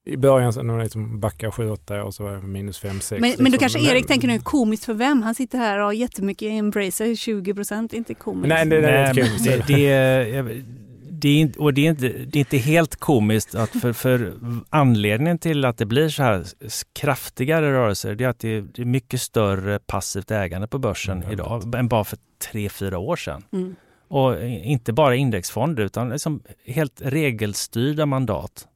[0.06, 3.18] i början när det liksom backar 7-8 år så var det minus 5-6.
[3.20, 5.22] Men, men då kanske Erik tänker nu komiskt för vem?
[5.22, 8.48] Han sitter här och har jättemycket Embracer, 20 procent, inte komiskt.
[8.50, 9.68] Nej, det, det är Nej, inte komiskt.
[9.68, 10.64] det, det, är-
[11.12, 14.34] det, är inte, och det, är inte, det är inte helt komiskt att för, för
[14.70, 16.46] anledningen till att det blir så här
[16.94, 21.18] kraftigare rörelser det är att det är, det är mycket större passivt ägande på börsen
[21.18, 22.18] Mm, idag än bara för
[22.52, 23.44] tre fyra år sedan.
[23.54, 23.76] Mm.
[24.08, 28.68] Och inte bara indexfonder utan liksom helt regelstyrda mandat.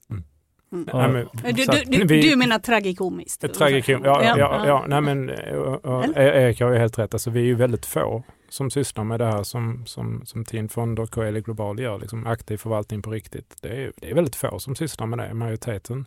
[0.75, 1.11] Mm.
[1.13, 3.43] Nej, men- Du, du, att du, vi- du menar tragikomiskt?
[3.43, 4.01] Ett tragikum.
[4.05, 4.85] Ja, ja, ja, ja.
[4.87, 6.19] Nej, men eh, och, och, Eller?
[6.21, 7.13] Erik har ju helt rätt.
[7.13, 10.69] Alltså, vi är ju väldigt få som sysslar med det här som, som, som TIN
[10.69, 11.99] Fonder och KL Global gör.
[11.99, 13.55] Liksom aktiv förvaltning på riktigt.
[13.61, 15.33] Det är, det är väldigt få som sysslar med det.
[15.33, 16.05] Majoriteten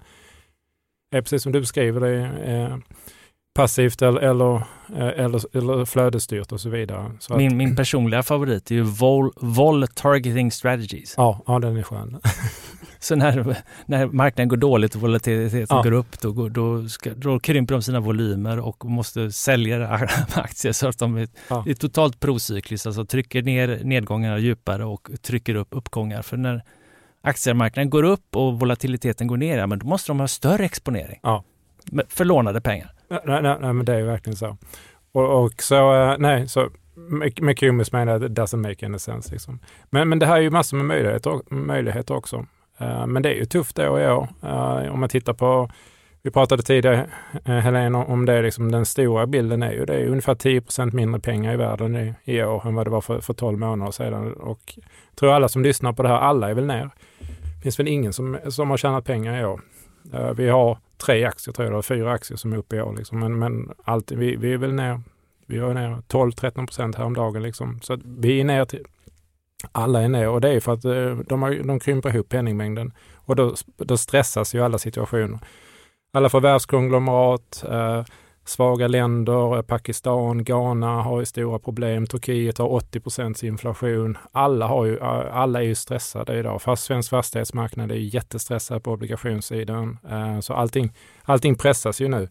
[1.10, 2.16] är precis som du beskriver det.
[2.52, 2.76] Eh,
[3.54, 4.54] passivt eller, eller,
[4.96, 7.12] eh, eller, eller flödesstyrt och så vidare.
[7.18, 11.14] Så att, Min, min personliga favorit är ju vol, vol targeting strategies.
[11.16, 12.20] ja, ja, den är skön.
[13.00, 13.56] Så när,
[13.86, 15.82] när marknaden går dåligt och volatiliteten Ja.
[15.82, 19.88] går upp, då, då, ska, då krymper de sina volymer och måste sälja
[20.34, 21.64] aktier så att de är, Ja.
[21.68, 26.22] är totalt procykliskt, alltså trycker ner nedgångar djupare och trycker upp uppgångar.
[26.22, 26.62] För när
[27.22, 31.20] aktiemarknaden går upp och volatiliteten går ner, ja, men då måste de ha större exponering
[31.22, 31.44] Ja.
[32.08, 32.90] för lånade pengar.
[33.10, 34.56] Nej, nej, nej, men det är verkligen så.
[35.12, 36.70] Och, och så, eh, nej, så
[37.60, 39.32] komiskt menar att it doesn't make any sense.
[39.32, 39.58] Liksom.
[39.90, 42.46] Men, men det här är ju massor med möjligheter, möjligheter också.
[42.78, 44.28] Eh, men det är ju tufft då och i år.
[44.42, 45.70] Eh, om man tittar på,
[46.22, 47.10] vi pratade tidigare,
[47.44, 50.62] eh, Helena, om det, liksom, den stora bilden är ju det är ungefär 10
[50.92, 53.92] mindre pengar i världen i, i år än vad det var för, för 12 månader
[53.92, 54.32] sedan.
[54.32, 54.74] Och
[55.10, 56.90] jag tror alla som lyssnar på det här, alla är väl ner.
[57.56, 59.60] Det finns väl ingen som, som har tjänat pengar i år.
[60.34, 62.94] Vi har tre aktier tror jag, eller fyra aktier som är uppe i år.
[62.96, 63.18] Liksom.
[63.18, 65.00] Men, men allt, vi, vi är väl ner,
[65.46, 67.42] vi var ner 12-13 procent häromdagen.
[67.42, 67.80] Liksom.
[67.82, 68.84] Så att vi är ner till,
[69.72, 72.92] alla är ner och det är för att eh, de, har, de krymper ihop penningmängden.
[73.14, 75.38] Och då, då stressas ju alla situationer.
[76.12, 78.04] Alla förvärvskonglomerat, eh,
[78.44, 82.06] svaga länder, eh, Pakistan, Ghana har ju stora problem.
[82.06, 84.18] Turkiet har 80 procents inflation.
[84.32, 86.62] Alla, har ju, eh, alla är ju stressade idag.
[86.62, 89.98] Fast svensk fastighetsmarknad är ju jättestressad på obligationssidan.
[90.10, 90.92] Eh, så allting,
[91.22, 92.28] allting pressas ju nu.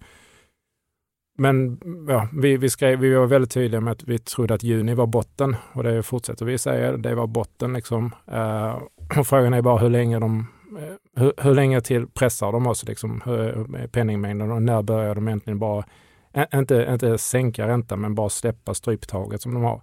[1.39, 4.93] Men ja, vi, vi, skrev, vi var väldigt tydliga med att vi trodde att juni
[4.93, 6.97] var botten och det fortsätter vi säga.
[6.97, 8.15] Det var botten liksom.
[8.32, 8.76] Eh,
[9.19, 10.47] och frågan är bara hur länge de
[10.80, 15.28] eh, hur, hur länge till pressar de oss liksom, hur- penningmängden och när börjar de
[15.28, 15.84] egentligen bara,
[16.34, 19.82] ä- inte, inte sänka räntan men bara släppa stryptaget som de har.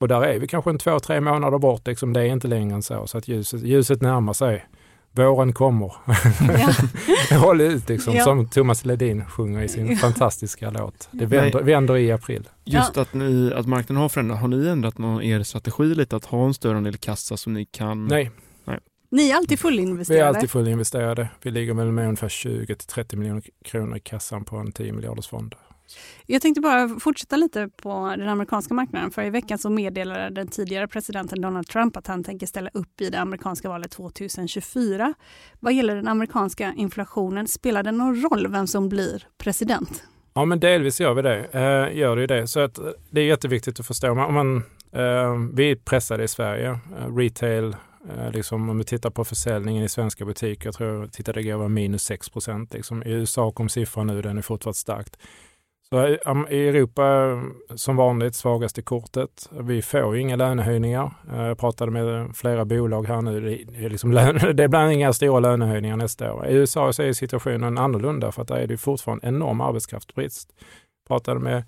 [0.00, 2.12] Och där är vi kanske en två, tre månader bort, liksom.
[2.12, 3.06] det är inte längre än så.
[3.06, 4.66] Så att ljuset, ljuset närmar sig.
[5.12, 5.92] Våren kommer.
[7.40, 8.24] Håll ut liksom, Ja.
[8.24, 9.96] som Thomas Ledin sjunger i sin Ja.
[9.96, 11.08] fantastiska låt.
[11.10, 12.48] Det vänder, vänder i april.
[12.64, 16.24] Just att, ni, att marknaden har förändrats, har ni ändrat någon, er strategi lite att
[16.24, 18.06] ha en större del kassa som ni kan?
[18.06, 18.30] Nej,
[19.10, 20.28] Ni är alltid vi är fullinvesterade.
[20.28, 21.28] alltid fullinvesterade.
[21.42, 25.54] Vi ligger väl med ungefär 20-30 miljoner kronor i kassan på en 10 miljarders fond.
[26.26, 29.10] Jag tänkte bara fortsätta lite på den amerikanska marknaden.
[29.10, 33.00] För i veckan så meddelade den tidigare presidenten Donald Trump att han tänker ställa upp
[33.00, 35.14] i det amerikanska valet 2024.
[35.60, 40.02] Vad gäller den amerikanska inflationen, spelar det någon roll vem som blir president?
[40.34, 41.44] Ja, men delvis gör vi det.
[41.52, 42.46] Eh, gör det ju det.
[42.46, 44.10] Så att eh, det är jätteviktigt att förstå.
[44.10, 44.56] Om man,
[44.92, 46.68] eh, vi är pressade i Sverige.
[46.70, 47.76] Eh, retail,
[48.08, 51.56] eh, liksom, om vi tittar på försäljningen i svenska butiker, jag tror jag tittade igår
[51.56, 52.74] var minus 6 procent.
[52.74, 53.02] Liksom.
[53.02, 55.16] I USA kom siffran nu, den är fortfarande starkt.
[55.90, 56.06] Så
[56.50, 57.38] i, Europa,
[57.74, 59.50] som vanligt, svagaste kortet.
[59.60, 61.14] Vi får inga lönehöjningar.
[61.32, 63.40] Eh, jag pratade med flera bolag här nu.
[63.40, 66.46] Det är, liksom lön, det blir inga stora lönehöjningar nästa år.
[66.46, 70.48] I USA så är situationen annorlunda för att där är det fortfarande enorm arbetskraftsbrist.
[70.58, 71.64] Jag Pratade med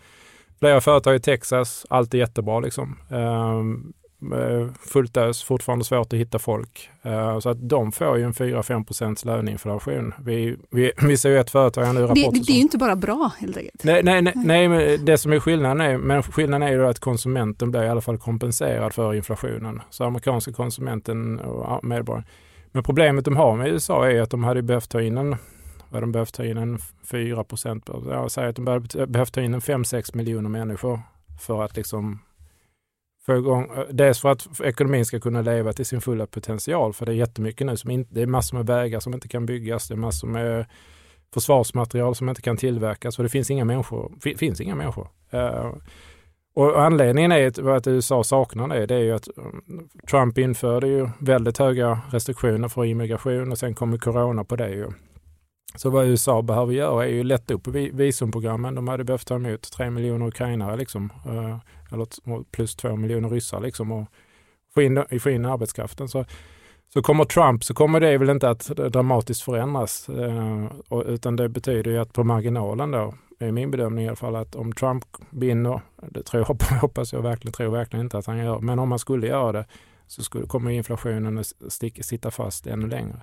[0.58, 1.86] flera företag i Texas.
[1.90, 2.98] Allt är jättebra liksom.
[3.10, 6.90] Ehm, Eh, fullt ös, fortfarande svårt att hitta folk.
[7.02, 10.14] Eh, så att de får ju en 4-5 procents löneinflation.
[10.24, 12.96] Vi, vi, vi ser ju ett företag nu, rapporter det, det är ju inte bara
[12.96, 13.84] bra helt enkelt.
[13.84, 16.98] Nej, nej, nej, nej men det som är skillnaden är, men skillnaden är ju att
[16.98, 19.82] konsumenten blir i alla fall kompenserad för inflationen.
[19.90, 22.26] Så amerikanska konsumenten och medborgaren.
[22.72, 25.36] Men problemet de har med USA är att de hade behövt ta in en,
[25.88, 26.78] Vad de behövt ta in en
[27.10, 27.88] 4 procent.
[28.08, 28.64] Jag säger att de
[29.08, 31.00] behövt ta in en 5-6 miljoner människor
[31.40, 32.18] för att liksom
[33.30, 36.92] få igång, dels för att ekonomin ska kunna leva till sin fulla potential.
[36.92, 39.46] För det är jättemycket nu som inte, det är massor med vägar som inte kan
[39.46, 39.88] byggas.
[39.88, 40.66] Det är massor med
[41.34, 44.12] försvarsmaterial som inte kan tillverkas och det finns inga människor.
[44.36, 45.08] Finns inga människor.
[45.34, 45.72] Uh,
[46.54, 51.08] och anledningen är att USA saknar det, det är ju att mm, Trump införde ju
[51.18, 54.88] väldigt höga restriktioner för immigration och sen kom corona på det ju.
[55.74, 58.74] Så vad USA behöver göra är ju lätta upp visumprogrammen.
[58.74, 61.58] De hade behövt ta emot tre miljoner ukrainare liksom, eh,
[61.92, 64.06] eller plus två miljoner ryssar liksom och
[64.74, 66.08] få in, få in arbetskraften.
[66.08, 66.24] Så
[66.92, 70.08] så kommer Trump så kommer det väl inte att dramatiskt förändras.
[70.08, 70.70] Eh,
[71.06, 74.54] utan det betyder ju att på marginalen då, är min bedömning i alla fall, att
[74.54, 78.58] om Trump vinner, det tror jag, hoppas jag verkligen, tror verkligen inte att han gör,
[78.58, 79.66] men om han skulle göra det
[80.06, 83.22] så skulle, kommer inflationen att stick, sitta fast ännu längre.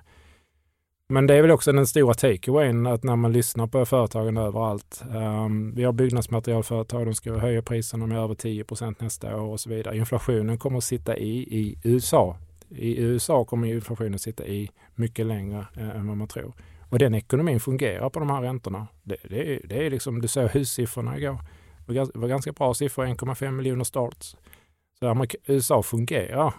[1.08, 5.02] Men det är väl också den stora takeawayen att när man lyssnar på företagen överallt.
[5.14, 9.60] Um, vi har byggnadsmaterialföretag, de ska höja priserna med över 10 procent nästa år och
[9.60, 9.96] så vidare.
[9.96, 12.36] Inflationen kommer att sitta i, i USA
[12.68, 16.52] i USA kommer inflationen sitta i mycket längre eh, än vad man tror.
[16.88, 18.86] Och den ekonomin fungerar på de här räntorna.
[19.02, 21.38] Det, det, är, det är liksom, du såg hussiffrorna igår.
[21.86, 24.36] Det var ganska bra siffror, 1,5 miljoner starts.
[24.98, 26.54] Så USA fungerar.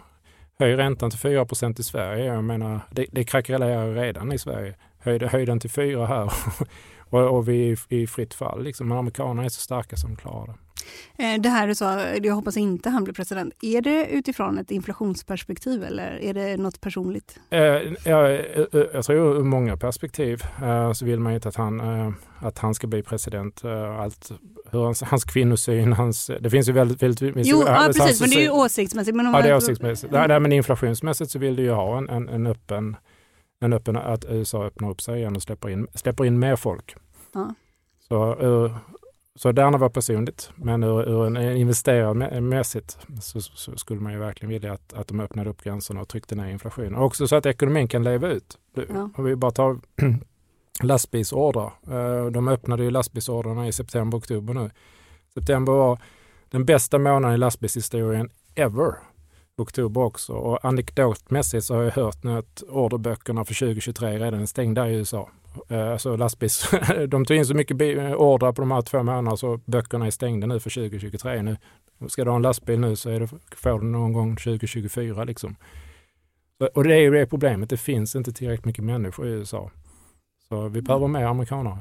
[0.59, 4.75] Höj räntan till 4% i Sverige, jag menar, det, det krackelerar redan i Sverige.
[4.99, 6.33] Höj, höj den till 4 här
[7.09, 8.63] och, och vi är i fritt fall.
[8.63, 8.87] Liksom.
[8.87, 10.53] Men amerikanerna är så starka som klarar det.
[11.23, 13.53] Eh, det här du sa, jag hoppas inte han blir president.
[13.61, 17.39] Är det utifrån ett inflationsperspektiv eller är det något personligt?
[17.49, 17.59] Eh,
[18.05, 20.43] jag, eh, jag tror ur många perspektiv
[20.93, 21.81] så vill man inte att han,
[22.39, 23.65] att han ska bli president.
[23.99, 24.31] Allt,
[24.71, 27.03] hur hans, hans kvinnosyn, hans, det finns ju väldigt...
[27.03, 29.15] väldigt jo, ja, precis, hans, men det är ju åsiktsmässigt.
[29.17, 30.13] Men ja, det är åsiktsmässigt.
[30.13, 32.95] Nej, nej, men inflationsmässigt så vill du ju ha en, en, en öppen,
[33.61, 36.95] en öppen, att USA öppnar upp sig igen och släpper in, släpper in mer folk.
[37.33, 37.53] Ja.
[38.07, 38.35] Så
[39.39, 44.49] så där var personligt, men ur, ur en investerarmässigt så, så, skulle man ju verkligen
[44.49, 46.95] vilja att, att de öppnade upp gränserna och tryckte ner inflationen.
[46.95, 48.57] Också så att ekonomin kan leva ut.
[48.73, 49.09] Ja.
[49.15, 49.79] Om vi bara tar
[50.83, 51.71] lastbilsordrar.
[51.91, 54.69] Eh, de öppnade ju lastbilsordrarna i september, oktober nu.
[55.33, 55.99] September var
[56.49, 58.93] den bästa månaden i lastbilshistorien ever.
[59.57, 60.33] Oktober också.
[60.33, 64.95] Och anekdotmässigt så har jag hört nu att orderböckerna för 2023 redan är stängda i
[64.95, 65.29] USA.
[65.69, 66.69] Alltså eh, lastbils,
[67.07, 67.81] de tog in så mycket
[68.17, 71.41] ordrar på de här två månaderna så böckerna är stängda nu för 2023.
[71.41, 71.57] Nu,
[72.07, 75.55] ska du ha en lastbil nu så är det, får du någon gång 2024 liksom.
[76.73, 79.71] Och det är ju det problemet, det finns inte tillräckligt mycket människor i USA.
[80.49, 81.77] Så vi behöver mer amerikanare.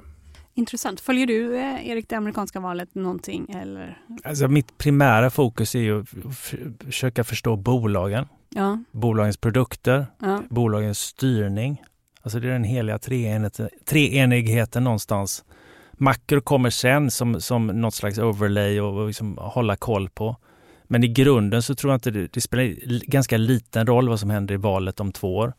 [0.54, 1.00] Intressant.
[1.00, 3.50] Följer du, eh, Erik, det amerikanska valet någonting?
[3.50, 4.02] Eller?
[4.24, 6.09] Alltså, mitt primära fokus är ju att
[6.85, 8.78] försöka förstå bolagen, ja.
[8.92, 10.42] bolagens produkter, ja.
[10.48, 11.83] bolagens styrning
[12.28, 15.44] Alltså det är den heliga treenigheten, treenigheten någonstans.
[15.92, 20.37] Makro kommer sen som, som något slags overlay och, och liksom hålla koll på.
[20.85, 24.31] Men i grunden så tror jag inte det, det spelar ganska liten roll vad som
[24.31, 25.52] händer i valet om två år.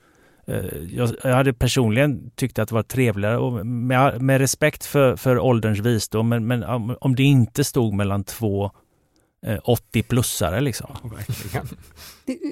[0.50, 5.16] Eh, jag, jag hade personligen tyckt att det var trevligare och med, med respekt för,
[5.16, 6.64] för ålderns visdom, men, men
[7.02, 8.72] om det inte stod mellan två
[9.42, 10.90] 80-plussare eh, liksom.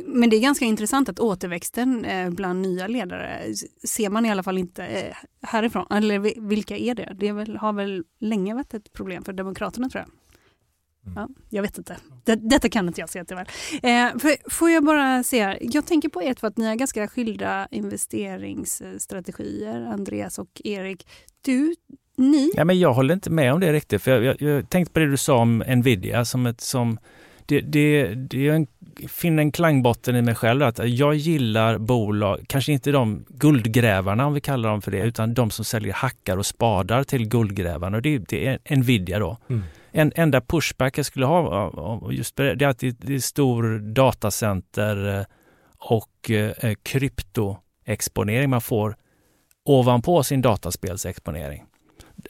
[0.05, 3.41] Men det är ganska intressant att återväxten eh, bland nya ledare
[3.88, 5.86] ser man i alla fall inte härifrån.
[5.89, 7.15] Eller vilka är det?
[7.19, 10.12] Det väl, har väl länge varit ett problem för Demokraterna tror jag.
[11.08, 11.15] Mm.
[11.15, 11.98] Ja, jag vet inte.
[12.24, 13.48] Det, detta kan inte jag säga tyvärr.
[13.74, 17.08] Eh, för, får jag bara säga, jag tänker på ert för att ni har ganska
[17.08, 21.08] skilda investeringsstrategier, Andreas och Erik.
[21.41, 21.76] Du
[22.17, 22.52] ni?
[22.56, 24.02] Ja, men jag håller inte med om det riktigt.
[24.02, 27.00] För jag, jag, jag tänkte på det du sa om Nvidia som ett som
[27.46, 28.67] det, det, det en,
[29.07, 34.33] finner en klangbotten i mig själv att jag gillar bolag, kanske inte de guldgrävarna om
[34.33, 37.97] vi kallar dem för det, utan de som säljer hackar och spadar till guldgrävarna.
[37.97, 39.38] Och det, det är Nvidia då.
[39.49, 39.63] Mm.
[39.91, 45.25] En enda pushback jag skulle ha just det är att det är stor datacenter eh,
[45.77, 48.95] och eh, kryptoexponering man får
[49.65, 51.63] ovanpå sin dataspelsexponering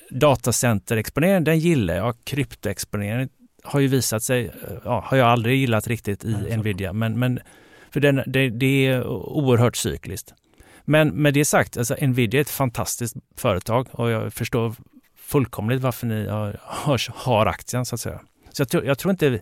[0.09, 2.15] datacenterexponering, den gillar jag.
[2.23, 3.29] Kryptoexponering
[3.67, 4.51] har ju visat sig,
[4.83, 7.39] ja, har jag aldrig gillat riktigt i Nej, Nvidia, men, men
[7.91, 10.33] för den, det, det, är oerhört cykliskt.
[10.85, 14.75] Men med det sagt, alltså Nvidia är ett fantastiskt företag och jag förstår
[15.15, 18.19] fullkomligt varför ni har, har, har aktien så att säga.
[18.51, 19.41] Så jag tror, jag tror inte...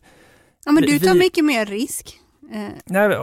[0.66, 2.20] Ja, men du tar vi, mycket mer risk.
[2.54, 2.68] Eh.
[2.86, 3.18] Nej,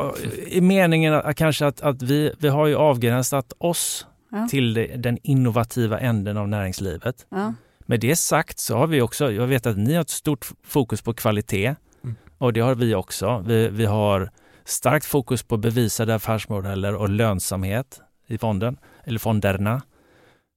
[0.46, 4.48] i meningen att, kanske att, att vi, vi har ju avgränsat oss ja.
[4.50, 7.26] till det, den innovativa änden av näringslivet.
[7.28, 7.54] Ja.
[7.86, 11.02] Med det sagt så har vi också, jag vet att ni har ett stort fokus
[11.02, 11.74] på kvalitet
[12.04, 12.16] mm.
[12.38, 13.44] och det har vi också.
[13.46, 14.30] Vi, vi har
[14.64, 19.82] starkt fokus på bevisade affärsmodeller och lönsamhet i fonden, eller fonderna.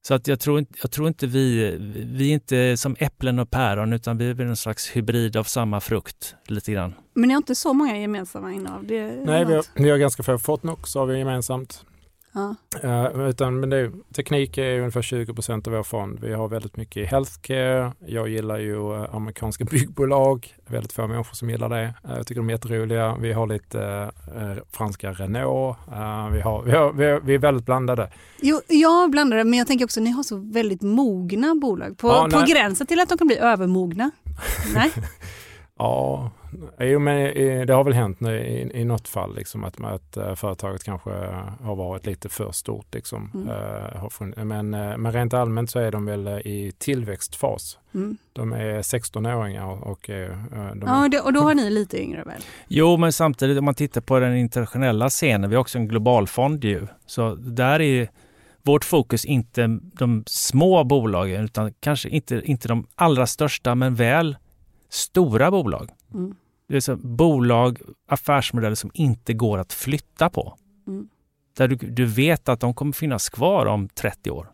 [0.08, 1.76] Så att jag, tror, inte- jag tror inte vi,
[2.12, 5.80] vi är inte som äpplen och päron utan vi är en slags hybrid av samma
[5.80, 6.94] frukt lite grann.
[7.14, 8.84] Men ni har inte så många gemensamma innehav?
[8.84, 10.38] Nej, vi har, vi har ganska få.
[10.38, 11.84] Fortnox har vi gemensamt.
[12.36, 12.54] Ja.
[12.82, 16.18] Eh, utan, men det, teknik är ungefär 20 procent av vår fond.
[16.22, 17.92] Vi har väldigt mycket i healthcare.
[18.06, 20.54] Jag gillar ju eh, amerikanska byggbolag.
[20.66, 21.94] Väldigt få människor som gillar det.
[22.04, 23.16] Eh, jag tycker de är jätteroliga.
[23.20, 25.78] Vi har lite eh, franska Renault.
[26.32, 28.12] Vi, har, vi, har, vi, har, vi är väldigt blandade.
[28.40, 31.98] Jo, jag blandar det, men jag tänker också ni har så väldigt mogna bolag.
[31.98, 34.10] På, Ja, på gränsen till att de kan bli övermogna.
[34.74, 34.92] Nej?
[35.78, 36.30] Ja,
[36.78, 40.16] jo, men eh, det har väl hänt nu i, i något fall liksom, att, att
[40.16, 41.10] eh, företaget kanske
[41.62, 42.94] har varit lite för stort.
[42.94, 43.30] Liksom.
[43.34, 43.48] Mm.
[44.38, 47.78] Eh, men, men rent allmänt så är de väl i tillväxtfas.
[47.94, 48.16] Mm.
[48.32, 50.10] De är 16-åringar och
[50.74, 52.40] de Ja, det, och då har ni lite yngre väl?
[52.68, 56.64] Jo, men samtidigt om man tittar på den internationella scenen, vi har också en globalfond
[56.64, 56.86] ju.
[57.06, 58.08] Så där är
[58.62, 64.36] vårt fokus inte de små bolagen utan kanske inte, inte de allra största men väl
[64.96, 65.90] stora bolag.
[66.14, 66.34] Mm.
[66.68, 67.78] Det är så bolag,
[68.08, 70.58] affärsmodeller som inte går att flytta på.
[70.86, 71.08] Mm.
[71.56, 74.52] Där du, du vet att de kommer finnas kvar om 30 år.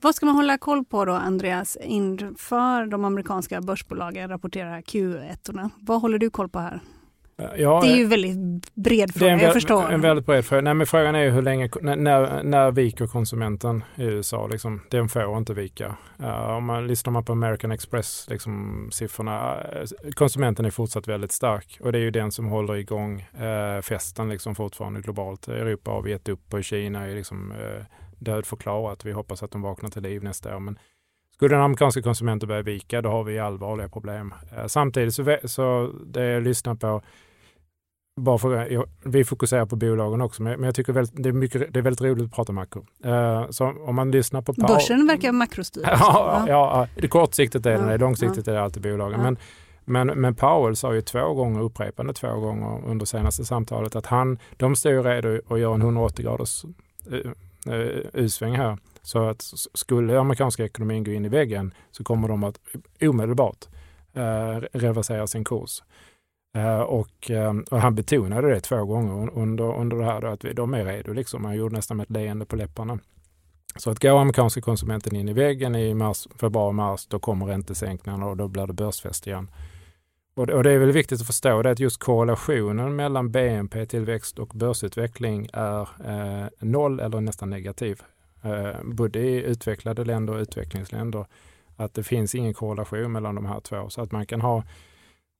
[0.00, 5.70] Vad ska man hålla koll på då, Andreas, inför de amerikanska börsbolagen rapporterar Q1?
[5.80, 6.80] Vad håller du koll på här?
[7.56, 9.90] Ja, Det är ju väldigt bred fråga, en, jag förstår.
[9.90, 10.62] en väldigt bred fråga.
[10.62, 14.46] Nej, men frågan är ju hur länge, när- när, viker konsumenten i USA?
[14.46, 15.96] Liksom, den får inte vika.
[16.22, 21.78] Eh, om man lyssnar på American Express, liksom, siffrorna, eh, konsumenten är fortsatt väldigt stark
[21.82, 25.48] och det är ju den som håller igång eh, festen liksom, fortfarande globalt.
[25.48, 27.84] Europa har vi gett upp och i Kina är liksom, eh,
[28.18, 29.04] dödförklarat.
[29.04, 30.60] Vi hoppas att de vaknar till liv nästa år.
[30.60, 30.78] Men
[31.34, 34.34] skulle den amerikanska konsumenten börja vika, då har vi allvarliga problem.
[34.56, 37.02] Eh, samtidigt så, så det jag lyssnar på
[38.20, 41.78] bara för, vi fokuserar på bolagen också, men, jag tycker väldigt, det, är mycket, det
[41.78, 42.86] är väldigt roligt att prata makro.
[43.04, 45.84] Eh, så om man lyssnar på Powell- Börsen verkar makrostyrd.
[45.86, 49.20] ja, ja, ja, det kortsiktigt är det, Ja, det, långsiktigt är det alltid bolagen.
[49.20, 49.22] Ja.
[49.22, 49.36] Men,
[49.84, 54.38] men, men Powell sa ju två gånger, upprepande två gånger under senaste samtalet, att han,
[54.56, 57.32] de står ju redo att göra en 180 graders uh,
[58.12, 58.78] U-sväng här.
[59.02, 59.42] Så att
[59.74, 62.58] skulle amerikanska ekonomin gå in i väggen så kommer de att
[63.00, 63.64] omedelbart
[64.16, 65.82] uh, reversera sin kurs.
[66.56, 70.44] Eh, och, eh, och han betonade det två gånger under, under det här, då, att
[70.44, 71.12] vi, de är redo.
[71.12, 71.44] Liksom.
[71.44, 72.98] Han gjorde nästan med ett leende på läpparna.
[73.76, 78.36] Så att går amerikanska konsumenten in i väggen i mars, februari-mars, då kommer räntesänkningarna och
[78.36, 79.50] då blir det börsfest igen.
[80.34, 84.38] Och det, och det är väl viktigt att förstå det att just korrelationen mellan BNP-tillväxt
[84.38, 88.02] och börsutveckling är eh, noll eller nästan negativ.
[88.42, 91.26] Eh, både i utvecklade länder och utvecklingsländer.
[91.76, 93.88] Att det finns ingen korrelation mellan de här två.
[93.88, 94.62] Så att man kan ha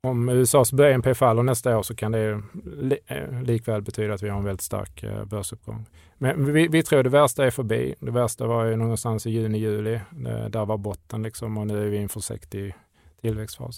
[0.07, 4.28] om USAs BNP faller nästa år så kan det li, eh, likväl betyda att vi
[4.28, 5.86] har en väldigt stark eh, börsuppgång.
[6.18, 7.94] Men vi, vi tror det värsta är förbi.
[8.00, 9.94] Det värsta var ju någonstans i juni, juli.
[9.94, 12.74] Eh, där var botten liksom och nu är vi i en försiktig
[13.20, 13.76] tillväxtfas.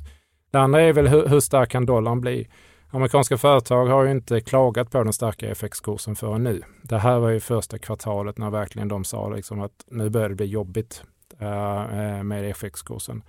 [0.50, 2.48] Det andra är väl hur, hur stark kan dollarn bli?
[2.90, 6.62] Amerikanska företag har ju inte klagat på den starka FX-kursen förrän nu.
[6.82, 10.34] Det här var ju första kvartalet när verkligen de sa liksom att nu börjar det
[10.34, 11.02] bli jobbigt
[11.42, 13.22] uh, med FX-kursen.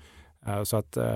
[0.47, 1.15] Uh, så att uh,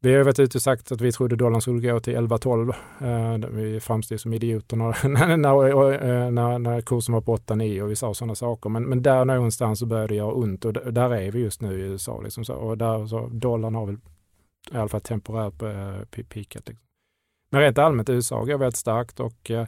[0.00, 2.74] vi har varit ute och sagt att vi trodde dollarn skulle gå till 11-12.
[3.00, 7.90] Eh, vi framstod som idioter när, när, eh, när, när, kursen var på 8-9 och
[7.90, 8.70] vi sa sådana saker.
[8.70, 11.80] Men, men där någonstans så började det göra ont och där är vi just nu
[11.80, 12.20] i USA.
[12.20, 12.54] Liksom så.
[12.54, 13.98] Och där, så, dollarn har väl
[14.72, 16.68] i alla fall temporärt eh, peakat.
[16.68, 16.86] Liksom.
[17.50, 19.66] Men rent allmänt USA går väldigt starkt och eh,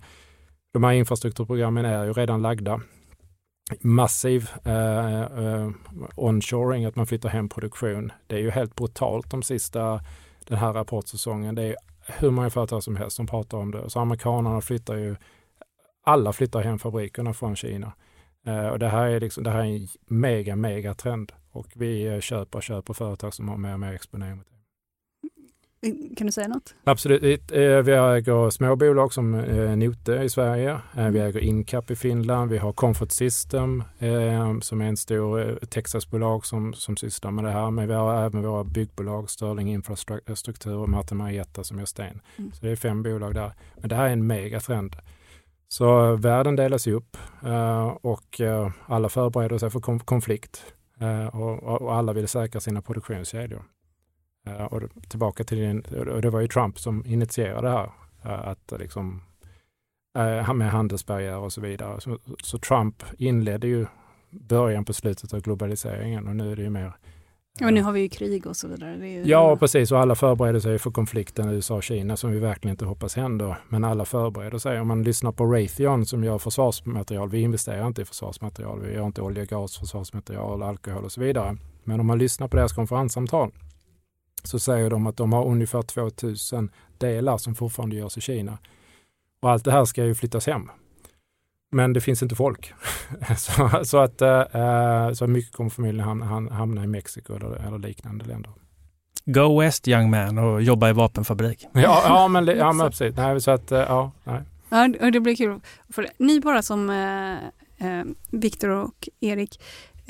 [0.73, 2.81] de här infrastrukturprogrammen är ju redan lagda.
[3.81, 5.71] Massiv eh, eh,
[6.17, 8.13] onshoring, att man flyttar hem produktion.
[8.27, 10.01] Det är ju helt brutalt de sista,
[10.47, 11.55] den här rapportsäsongen.
[11.55, 13.91] Det är hur många företag som helst som pratar om det.
[13.91, 15.17] Så amerikanerna flyttar ju,
[16.05, 17.93] alla flyttar hem fabrikerna från Kina.
[18.47, 21.33] Eh, och det här är liksom, det här är en mega, mega trend.
[21.53, 24.50] Och vi eh, köper och köper företag som har mer och mer exponering mot.
[26.17, 26.75] Kan du säga något?
[26.85, 27.53] Absolut.
[27.53, 30.79] Eh, Vi äger småbolag som eh, Note i Sverige.
[30.97, 32.51] Eh, Vi äger Incap i Finland.
[32.51, 37.45] Vi har Comfort System eh, som är en stor eh, Texasbolag som, som sysslar med
[37.45, 37.71] det här.
[37.71, 42.21] Men vi har även våra byggbolag Sterling Infrastruktur och Martin Marietta som gör sten.
[42.39, 42.53] Mm.
[42.53, 43.53] Så det är fem bolag där.
[43.77, 44.97] Men det här är en megatrend.
[45.69, 50.63] Så eh, världen delas upp eh, och eh, alla förbereder sig för konf- konflikt
[51.01, 53.63] eh, och alla vill säkra sina produktionskedjor.
[54.47, 57.91] Eh, och tillbaka till den, och det var ju Trump som initierade det här,
[58.25, 59.23] eh, att liksom,
[60.19, 62.01] eh, med handelsbarriärer och så vidare.
[62.01, 63.87] Så, så Trump inledde ju
[64.31, 66.93] början på slutet av globaliseringen och nu är det ju mer
[67.59, 69.09] Ja, nu har vi ju krig och så vidare.
[69.09, 69.23] Ju...
[69.23, 69.93] Ja, precis.
[69.93, 73.57] Och alla förbereder sig för konflikten USA-Kina som vi verkligen inte hoppas händer.
[73.69, 74.81] Men alla förbereder sig.
[74.81, 77.29] Om man lyssnar på Raytheon som gör försvarsmaterial.
[77.29, 78.81] Vi investerar inte i försvarsmaterial.
[78.81, 81.57] Vi gör inte olja, gas, försvarsmaterial, alkohol och så vidare.
[81.85, 83.51] Men om man lyssnar på deras konferenssamtal
[84.43, 88.59] så säger de att de har ungefär 2000 delar som fortfarande görs i Kina.
[89.41, 90.71] Och allt det här ska ju flyttas hem.
[91.73, 92.73] Men det finns inte folk.
[93.37, 98.25] så, så, att, uh, så mycket kommer förmodligen hamna, hamna i Mexiko eller, eller, liknande
[98.25, 98.53] länder.
[99.25, 101.67] Go West young man och jobba i vapenfabrik.
[101.73, 103.17] ja, ja, men, ja, men precis.
[103.17, 104.43] Nej, så att, uh, ja, nej.
[104.69, 105.61] Ja, och det blir kul.
[105.89, 106.91] För ni bara som
[107.81, 109.61] eh, Viktor och Erik,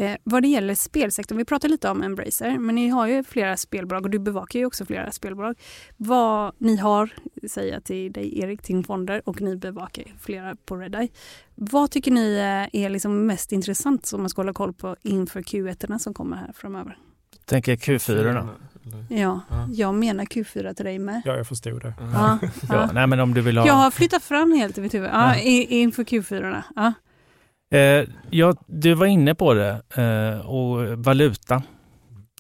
[0.01, 3.57] Eh, vad det gäller spelsektorn, vi pratade lite om Embracer, men ni har ju flera
[3.57, 5.59] spelbolag och du bevakar ju också flera spelbolag.
[5.97, 7.11] Vad ni har,
[7.49, 11.09] säger jag till dig Erik, till fonder och ni bevakar flera på Redeye.
[11.55, 12.37] Vad tycker ni
[12.73, 16.53] är liksom mest intressant som man ska hålla koll på inför Q1 som kommer här
[16.53, 16.99] framöver?
[17.45, 18.49] Tänker Q4 då?
[19.15, 19.41] Ja,
[19.73, 21.23] jag menar Q4 till dig med.
[21.25, 21.95] Ja, jag förstod det.
[21.99, 22.49] Ja, ja.
[22.69, 22.91] ja.
[22.93, 23.67] nej, men om du vill ha...
[23.67, 25.11] Jag har flyttat fram helt i mitt huvud.
[25.13, 26.63] Ja, inför Q4.
[26.77, 26.93] Ja.
[27.71, 31.63] Eh, ja, du var inne på det, eh, och valuta.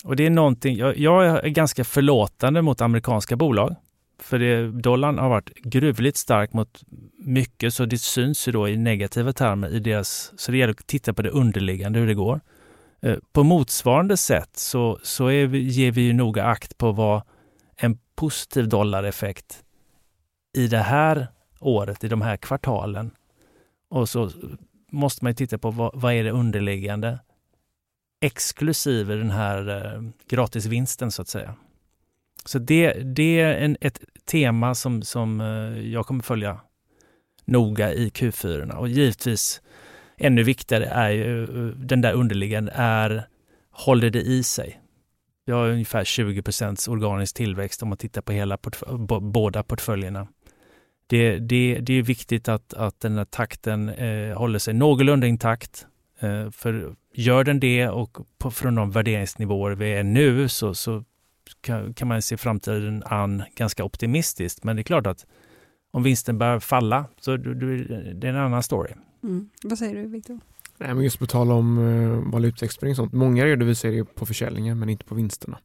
[0.05, 3.77] Och det är någonting, jag, jag, är ganska förlåtande mot amerikanska bolag.
[4.19, 6.83] För det, dollarn har varit gruvligt stark mot
[7.19, 10.33] mycket, så det syns ju då i negativa termer i deras...
[10.37, 12.41] Så det gäller att titta på det underliggande, hur det går.
[13.03, 17.23] Eh, på motsvarande sätt så, så är vi, ger vi ju noga akt på vad
[17.77, 19.63] en positiv dollareffekt
[20.57, 21.27] i det här
[21.61, 23.11] året, i de här kvartalen,
[23.91, 24.31] och så
[24.91, 27.19] måste man titta på vad, vad är det underliggande
[28.21, 31.55] exklusive den här eh, gratisvinsten så att säga.
[32.45, 36.61] Så det, det är en, ett tema som, som eh, jag kommer följa
[37.45, 39.63] noga i Q4 och givetvis
[40.17, 43.27] ännu viktigare är ju eh, den där underliggande är
[43.71, 44.81] håller det i sig?
[45.47, 50.29] Vi har ungefär 20% organisk tillväxt om man tittar på hela portfölj, båda portföljerna
[51.11, 55.87] det, det, det är viktigt att, att den här takten eh, håller sig någorlunda intakt.
[56.21, 61.05] Eh, för gör den det och på, från de värderingsnivåer vi är nu så, så
[61.61, 64.65] kan, kan, man se framtiden an ganska optimistiskt.
[64.65, 65.27] Men det är klart att
[65.91, 68.93] om vinsten börjar falla så det är en annan story.
[69.23, 69.51] Mm.
[69.63, 70.41] Vad säger du Viktor?
[70.79, 73.13] Nej, men just på tal om uh, valutaexponering och sånt.
[73.13, 75.59] Många redovisar det på försäljningen men inte på vinsterna.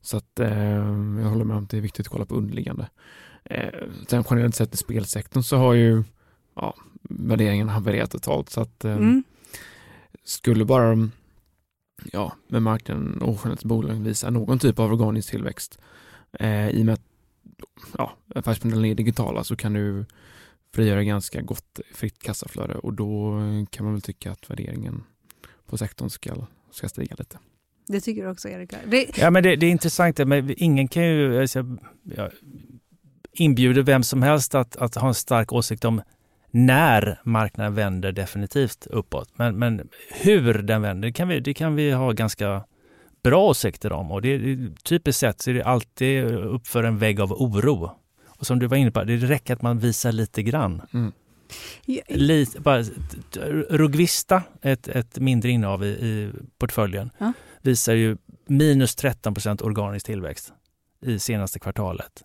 [0.00, 0.46] Så att uh,
[1.20, 2.88] jag håller med om att det är viktigt att kolla på underliggande.
[3.50, 6.04] Eh, sen generellt sett i spelsektorn så har ju
[6.54, 9.24] ja, värderingen havererat totalt så att eh, mm.
[10.24, 11.08] skulle bara
[12.12, 15.78] ja, med marknaden och generellt bolagen visa någon typ av organisk tillväxt
[16.32, 17.04] eh, i och med att
[17.98, 20.04] ja, affärsmodellen är digitala så kan du
[20.74, 23.40] frigöra ganska gott fritt kassaflöde och då
[23.70, 25.04] kan man väl tycka att värderingen
[25.66, 27.38] på sektorn ska, ska stiga lite.
[27.86, 28.76] Det tycker du också Erika?
[28.86, 29.18] Det...
[29.18, 31.76] Ja men det, det är intressant, men ingen kan ju, alltså,
[32.16, 32.30] ja,
[33.40, 36.02] inbjuder vem som helst att, att ha en stark åsikt om
[36.50, 39.28] när marknaden vänder definitivt uppåt.
[39.38, 42.64] Men, men hur den vänder, det kan, vi, det kan vi ha ganska
[43.22, 44.10] bra åsikter om.
[44.10, 47.90] Och det, typiskt sett så är det alltid uppför en vägg av oro.
[48.26, 50.82] Och som du var inne på, det räcker att man visar lite grann.
[50.92, 51.12] Mm.
[52.08, 52.82] Lite, bara,
[53.70, 57.32] Rugvista, ett, ett mindre innehav i, i portföljen, ja.
[57.62, 58.16] visar ju
[58.46, 60.52] minus 13% organisk tillväxt
[61.02, 62.24] i senaste kvartalet.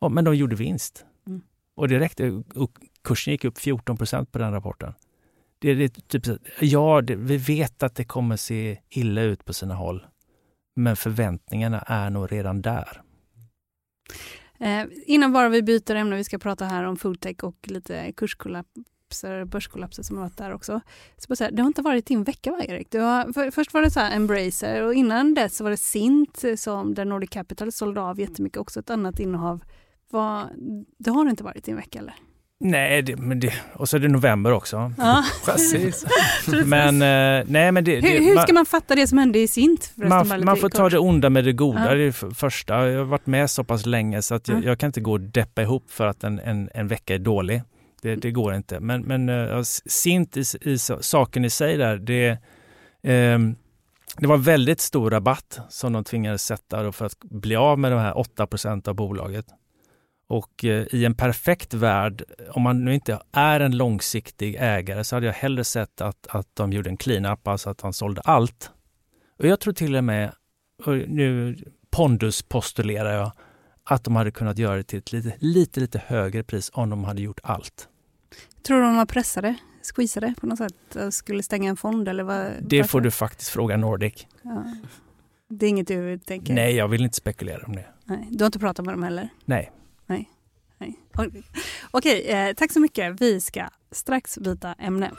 [0.00, 1.04] Ja, men de gjorde vinst.
[1.26, 1.40] Mm.
[1.74, 2.42] Och det räckte.
[2.54, 2.72] Och
[3.02, 4.94] kursen gick upp 14 procent på den rapporten.
[5.58, 9.74] Det är typ, ja, det, vi vet att det kommer se illa ut på sina
[9.74, 10.06] håll.
[10.76, 13.02] Men förväntningarna är nog redan där.
[14.60, 19.44] Eh, innan bara vi byter ämne, vi ska prata här om foodtech och lite kurskollapser,
[19.44, 20.80] börskollapser som har varit där också.
[21.16, 22.90] Så säga, det har inte varit din vecka va Erik?
[22.90, 26.44] Du har, för, först var det så här Embracer och innan dess var det Sint
[26.56, 29.60] som där Nordic Capital sålde av jättemycket, också ett annat innehav
[30.10, 30.48] vad,
[30.98, 32.14] det har inte varit i en vecka eller?
[32.60, 34.92] Nej, det, men det, och så är det november också.
[34.98, 35.24] Ja.
[35.44, 36.06] Precis.
[36.64, 39.92] men, eh, nej, men det, hur, hur ska man fatta det som hände i Sint?
[39.94, 41.86] Man, man får ta det onda med det goda.
[41.88, 41.94] Ja.
[41.94, 42.88] Det är första.
[42.88, 45.20] Jag har varit med så pass länge så att jag, jag, kan inte gå och
[45.20, 47.62] deppa ihop för att en, en, en vecka är dålig.
[48.02, 48.80] Det, det går inte.
[48.80, 52.38] Men, men uh, Sint i, i, saken i sig där, det,
[53.02, 53.56] um,
[54.16, 58.00] det var väldigt stor rabatt som de tvingades sätta för att bli av med de
[58.00, 59.46] här 8% av bolaget.
[60.28, 65.16] Och eh, i en perfekt värld, om man nu inte är en långsiktig ägare, så
[65.16, 68.70] hade jag hellre sett att, att de gjorde en clean-up, alltså att han sålde allt.
[69.38, 70.32] Och jag tror till och med,
[70.84, 71.56] och nu
[71.90, 73.32] pondus postulerar jag,
[73.84, 77.04] att de hade kunnat göra det till ett lite, lite, lite högre pris om de
[77.04, 77.88] hade gjort allt.
[78.62, 79.54] Tror du de var pressade,
[79.94, 81.14] squeezade på något sätt?
[81.14, 82.52] Skulle stänga en fond eller vad?
[82.60, 84.26] Det får du faktiskt fråga Nordic.
[84.42, 84.64] Ja.
[85.48, 86.54] Det är inget du tänker?
[86.54, 87.86] Nej, jag vill inte spekulera om det.
[88.04, 88.28] Nej.
[88.30, 89.28] Du har inte pratat med dem heller?
[89.44, 89.72] Nej.
[90.78, 90.98] Nej.
[91.90, 93.20] Okej, eh, tack så mycket.
[93.20, 95.10] Vi ska strax byta ämne.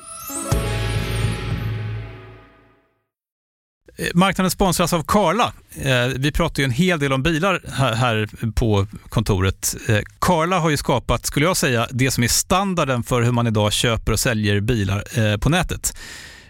[3.99, 5.53] Eh, marknaden sponsras av Karla.
[5.76, 7.62] Eh, vi pratar ju en hel del om bilar
[7.95, 9.76] här på kontoret.
[9.88, 13.47] Eh, Karla har ju skapat, skulle jag säga, det som är standarden för hur man
[13.47, 15.93] idag köper och säljer bilar eh, på nätet.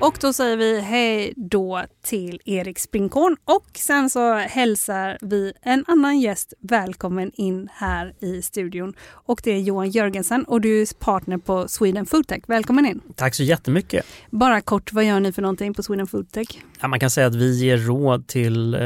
[0.00, 5.84] Och då säger vi hej då till Erik Sprinkorn och sen så hälsar vi en
[5.88, 8.94] annan gäst välkommen in här i studion.
[9.10, 12.40] Och det är Johan Jörgensen och du är partner på Sweden Foodtech.
[12.46, 13.00] Välkommen in!
[13.16, 14.06] Tack så jättemycket!
[14.30, 16.48] Bara kort, vad gör ni för någonting på Sweden Foodtech?
[16.80, 18.80] Ja, man kan säga att vi ger råd till eh,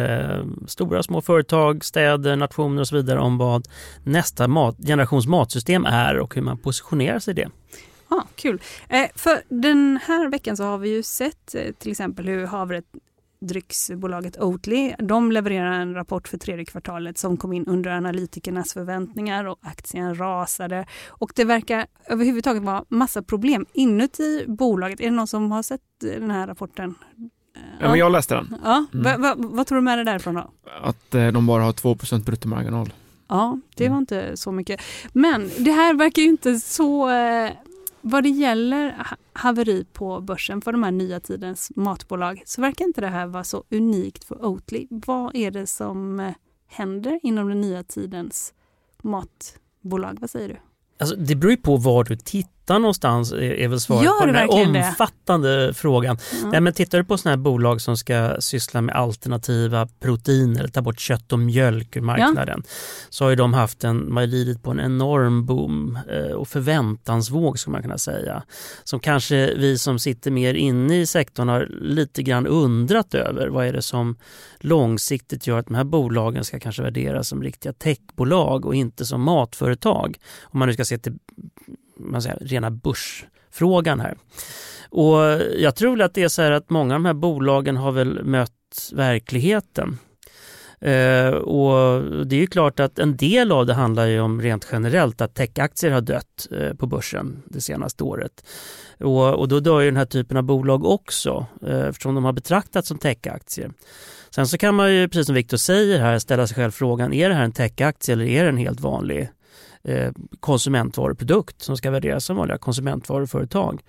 [0.67, 3.69] stora små företag, städer, nationer och så vidare om vad
[4.05, 7.49] nästa mat, generations matsystem är och hur man positionerar sig i det.
[8.13, 8.63] Ah, kul.
[8.89, 14.41] Eh, för den här veckan så har vi ju sett eh, till exempel hur havredrycksbolaget
[14.41, 19.59] Oatly, de levererar en rapport för tredje kvartalet som kom in under analytikernas förväntningar och
[19.63, 20.87] aktien rasade.
[21.09, 25.01] Och det verkar överhuvudtaget vara massa problem inuti bolaget.
[25.01, 26.95] Är det någon som har sett eh, den här rapporten?
[27.81, 28.57] Ja, men jag läste den.
[28.65, 28.85] Ja.
[28.93, 29.05] Mm.
[29.05, 30.51] Va, va, vad tror du med dig därifrån då?
[30.83, 32.93] Att eh, de bara har 2% bruttomarginal.
[33.29, 34.81] Ja, det var inte så mycket.
[35.13, 37.51] Men det här verkar ju inte så eh,
[38.03, 43.00] vad det gäller haveri på börsen för de här nya tidens matbolag så verkar inte
[43.00, 44.86] det här vara så unikt för Oatly.
[44.90, 46.34] Vad är det som eh,
[46.66, 48.55] händer inom den nya tidens
[49.03, 50.18] matbolag?
[50.20, 50.57] Vad säger du?
[50.98, 54.51] Alltså, det beror ju på var du tittar någonstans är, väl svaret på den här
[54.51, 55.75] omfattande det?
[55.75, 56.19] frågan.
[56.43, 56.49] Ja.
[56.49, 60.83] Nej, men tittar du på sådana här bolag som ska syssla med alternativa proteiner, ta
[60.83, 62.73] bort kött och mjölk ur marknaden, ja.
[63.11, 67.59] så har ju de haft en, man lidit på en enorm boom eh, och förväntansvåg
[67.59, 68.43] skulle man kunna säga.
[68.85, 73.49] Som kanske vi som sitter mer inne i sektorn har lite grann undrat över.
[73.49, 74.17] Vad är det som
[74.59, 79.23] långsiktigt gör att de här bolagen ska kanske värderas som riktiga techbolag och inte som
[79.23, 80.19] matföretag.
[80.43, 81.19] Om man nu ska se till
[82.05, 84.16] man säger, rena börsfrågan här.
[84.90, 85.18] Och
[85.59, 88.24] jag tror att det är så här att många av de här bolagen har väl
[88.24, 89.98] mött verkligheten.
[90.82, 94.68] Eh, och det är ju klart att en del av det handlar ju om rent
[94.72, 98.44] generellt att techaktier har dött eh, på börsen det senaste året.
[99.00, 102.32] Och, och då dör ju den här typen av bolag också eh, eftersom de har
[102.32, 103.70] betraktats som techaktier.
[104.30, 107.28] Sen så kan man ju, precis som Viktor säger här, ställa sig själv frågan, är
[107.28, 109.28] det här en techaktie eller är det en helt vanlig eh,
[109.85, 113.83] Eh, konsumentvaruprodukt som ska värderas som vanliga konsumentvaruföretag?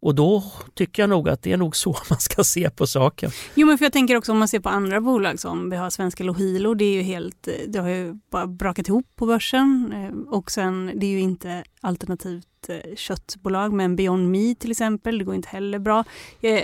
[0.00, 0.44] Och då
[0.74, 3.30] tycker jag nog att det är nog så man ska se på saken.
[3.54, 5.90] Jo men för jag tänker också om man ser på andra bolag som vi har
[5.90, 10.34] svenska Lohilo, det är ju helt, det har ju bara brakat ihop på börsen eh,
[10.34, 15.24] och sen det är ju inte alternativt eh, köttbolag men Beyond Meat till exempel, det
[15.24, 16.04] går inte heller bra.
[16.40, 16.62] Eh,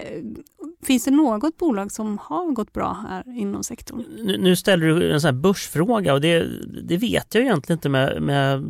[0.83, 4.05] finns det något bolag som har gått bra här inom sektorn?
[4.19, 6.47] Nu, nu ställer du en sån här börsfråga och det,
[6.83, 8.65] det vet jag egentligen inte men jag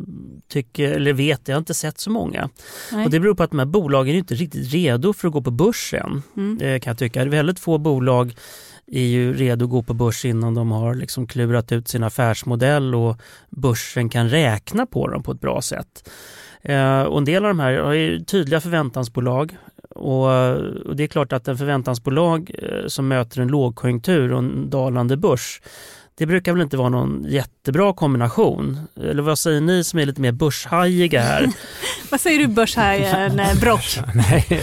[0.47, 2.49] tycker, eller vet, jag har inte sett så många.
[2.91, 3.05] Nej.
[3.05, 5.41] Och det beror på att de här bolagen är inte riktigt redo för att gå
[5.41, 6.57] på börsen mm.
[6.59, 7.19] kan jag tycka.
[7.19, 8.33] Det är väldigt få bolag
[8.87, 12.95] är ju redo att gå på börs innan de har liksom klurat ut sin affärsmodell
[12.95, 13.17] och
[13.49, 16.09] börsen kan räkna på dem på ett bra sätt.
[16.61, 19.57] Eh, och en del av de här har tydliga förväntansbolag
[19.89, 20.27] och,
[20.85, 25.17] och det är klart att en förväntansbolag eh, som möter en lågkonjunktur och en dalande
[25.17, 25.61] börs
[26.17, 28.79] det brukar väl inte vara någon jättebra kombination?
[29.01, 31.49] Eller vad säger ni som är lite mer börshajiga här?
[32.11, 33.99] vad säger du börshajen Brock?
[34.13, 34.61] Nej,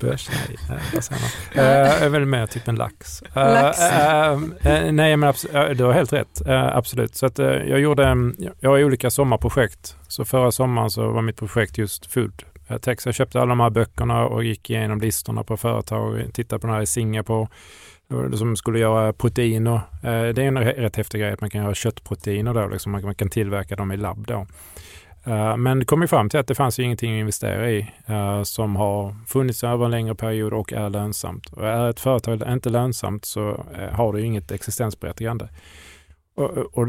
[0.00, 0.28] Börs?
[0.68, 1.64] Nej, vad säger man?
[1.64, 3.22] Uh, är väl mer typ en lax.
[3.34, 3.78] Lax.
[3.80, 5.34] Uh, nej, men
[5.76, 6.42] du har helt rätt.
[6.46, 7.16] absolut.
[7.16, 8.16] Så att, jag gjorde,
[8.60, 9.96] jag har olika sommarprojekt.
[10.08, 12.42] Så förra sommaren så var mitt projekt just food
[12.80, 13.06] Tex.
[13.06, 16.30] Jag köpte alla de här böckerna och gick igenom listorna på företag.
[16.34, 17.48] Tittade på den här i Singapore
[18.36, 19.80] som skulle göra proteiner.
[20.02, 23.14] Eh, det är en rätt häftig grej att man kan göra köttproteiner då, liksom man
[23.14, 24.46] kan tillverka dem i labb då.
[25.24, 28.42] Eh, men det kom ju fram till att det fanns ingenting att investera i eh,
[28.42, 31.46] som har funnits över en längre period och är lönsamt.
[31.46, 35.48] Och är ett företag inte lönsamt så har det ju inget existensberättigande.
[36.34, 36.88] Och, och,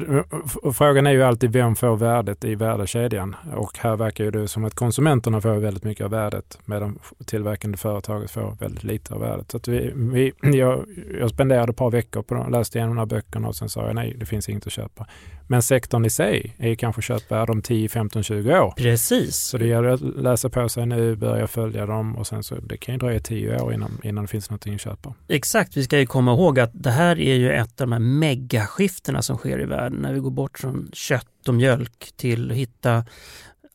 [0.63, 3.35] och, frågan är ju alltid vem får värdet i värdekedjan?
[3.53, 8.31] Och här verkar det som att konsumenterna får väldigt mycket av värdet medan tillverkande företaget
[8.31, 9.51] får väldigt lite av värdet.
[9.51, 10.85] Så vi, vi, jag,
[11.19, 13.85] jag spenderade ett par veckor på att läsa igenom de här böckerna och sen sa
[13.85, 15.07] jag nej, det finns inget att köpa.
[15.47, 18.73] Men sektorn i sig är ju kanske köpvärd om 10, 15, 20 år.
[18.77, 19.35] Precis.
[19.35, 22.77] Så det gäller att läsa på sig nu, börja följa dem och sen så det
[22.77, 25.13] kan ju dröja 10 år innan, innan det finns någonting att köpa.
[25.27, 27.99] Exakt, vi ska ju komma ihåg att det här är ju ett av de här
[27.99, 29.99] megaskiftena som som sker i världen.
[29.99, 33.05] När vi går bort från kött och mjölk till att hitta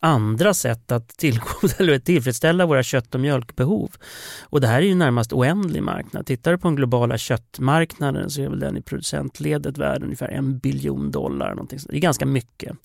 [0.00, 1.08] andra sätt att
[2.04, 3.90] tillfredsställa våra kött och mjölkbehov.
[4.42, 6.26] Och det här är ju närmast oändlig marknad.
[6.26, 10.58] Tittar du på den globala köttmarknaden så är väl den i producentledet värd ungefär en
[10.58, 11.50] biljon dollar.
[11.50, 11.78] Någonting.
[11.88, 12.76] Det är ganska mycket.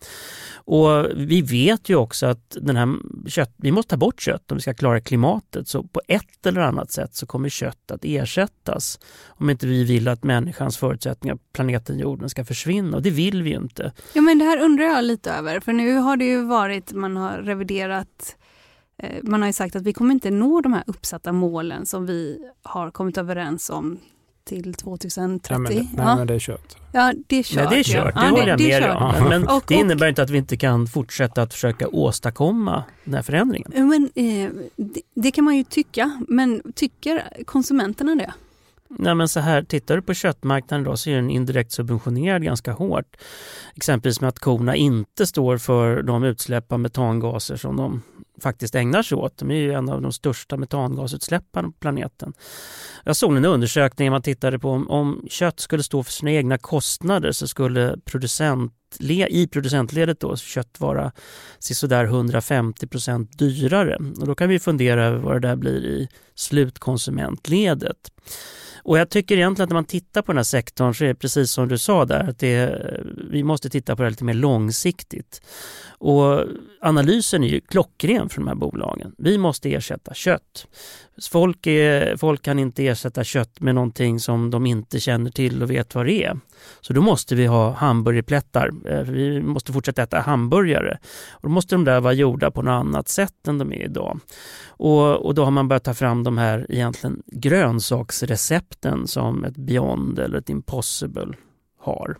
[0.66, 2.96] Och vi vet ju också att den här
[3.28, 5.68] kött, vi måste ta bort kött om vi ska klara klimatet.
[5.68, 10.08] Så på ett eller annat sätt så kommer kött att ersättas om inte vi vill
[10.08, 12.98] att människans förutsättningar, planeten jorden, ska försvinna.
[12.98, 13.92] Och det vill vi ju inte.
[14.14, 15.60] Ja men det här undrar jag lite över.
[15.60, 18.36] För nu har det ju varit, man har reviderat
[18.98, 22.06] eh, man har ju sagt att vi kommer inte nå de här uppsatta målen som
[22.06, 24.00] vi har kommit överens om
[24.44, 25.60] till 2030.
[25.60, 26.76] Nej, men, nej, men det är kört.
[26.92, 27.56] Ja, det är kört.
[27.56, 29.30] Nej, det är kört, det ja, håller jag med.
[29.30, 33.22] Men, och, det innebär inte att vi inte kan fortsätta att försöka åstadkomma den här
[33.22, 33.72] förändringen.
[33.74, 38.34] Men, eh, det, det, kan man ju tycka, men tycker konsumenterna det?
[39.00, 42.72] Nej, men så här, tittar du på köttmarknaden då så är den indirekt subventionerad ganska
[42.72, 43.18] hårt.
[43.76, 48.02] Exempelvis med att korna inte står för de utsläpp av metangaser som de
[48.42, 49.38] faktiskt ägnar sig åt.
[49.38, 52.34] De är ju en av de största metangasutsläpparna på planeten.
[53.04, 56.58] Jag såg en undersökning man tittade på om, om kött skulle stå för sina egna
[56.58, 58.74] kostnader så skulle producent
[59.30, 61.12] i producentledet då kött vara
[61.60, 63.98] sådär 150 procent dyrare.
[64.20, 68.12] Och då kan vi fundera över vad det där blir i slutkonsumentledet.
[68.84, 71.16] Och jag tycker egentligen att när man tittar på den här sektorn så är det
[71.16, 72.84] precis som du sa där, att det,
[73.32, 75.42] vi måste titta på det lite mer långsiktigt.
[75.98, 76.46] Och
[76.82, 79.16] analysen är ju klockren för de här bolagen.
[79.18, 80.68] Vi måste ersätta kött.
[81.32, 85.72] Folk, är, folk kan inte ersätta kött med någonting som de inte känner till och
[85.72, 86.40] vet vad det är.
[86.82, 88.72] Så då måste vi ha hamburgerplättar.
[88.90, 90.98] Eh, vi måste fortsätta äta hamburgare.
[91.32, 94.20] Och då måste de där vara gjorda på något annat sätt än de är idag.
[94.68, 98.73] Och, och då har man börjat ta fram de här egentligen grönsaksrecepten
[99.06, 101.34] som ett Beyond eller ett Impossible
[101.80, 102.18] har.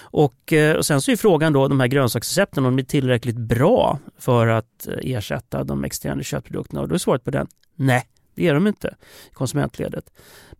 [0.00, 3.36] Och, eh, och sen så är frågan då, de här grönsaksrecepten, om de är tillräckligt
[3.36, 6.80] bra för att eh, ersätta de externa köttprodukterna.
[6.80, 8.94] Och då är svaret på den, nej, det är de inte
[9.30, 10.10] i konsumentledet.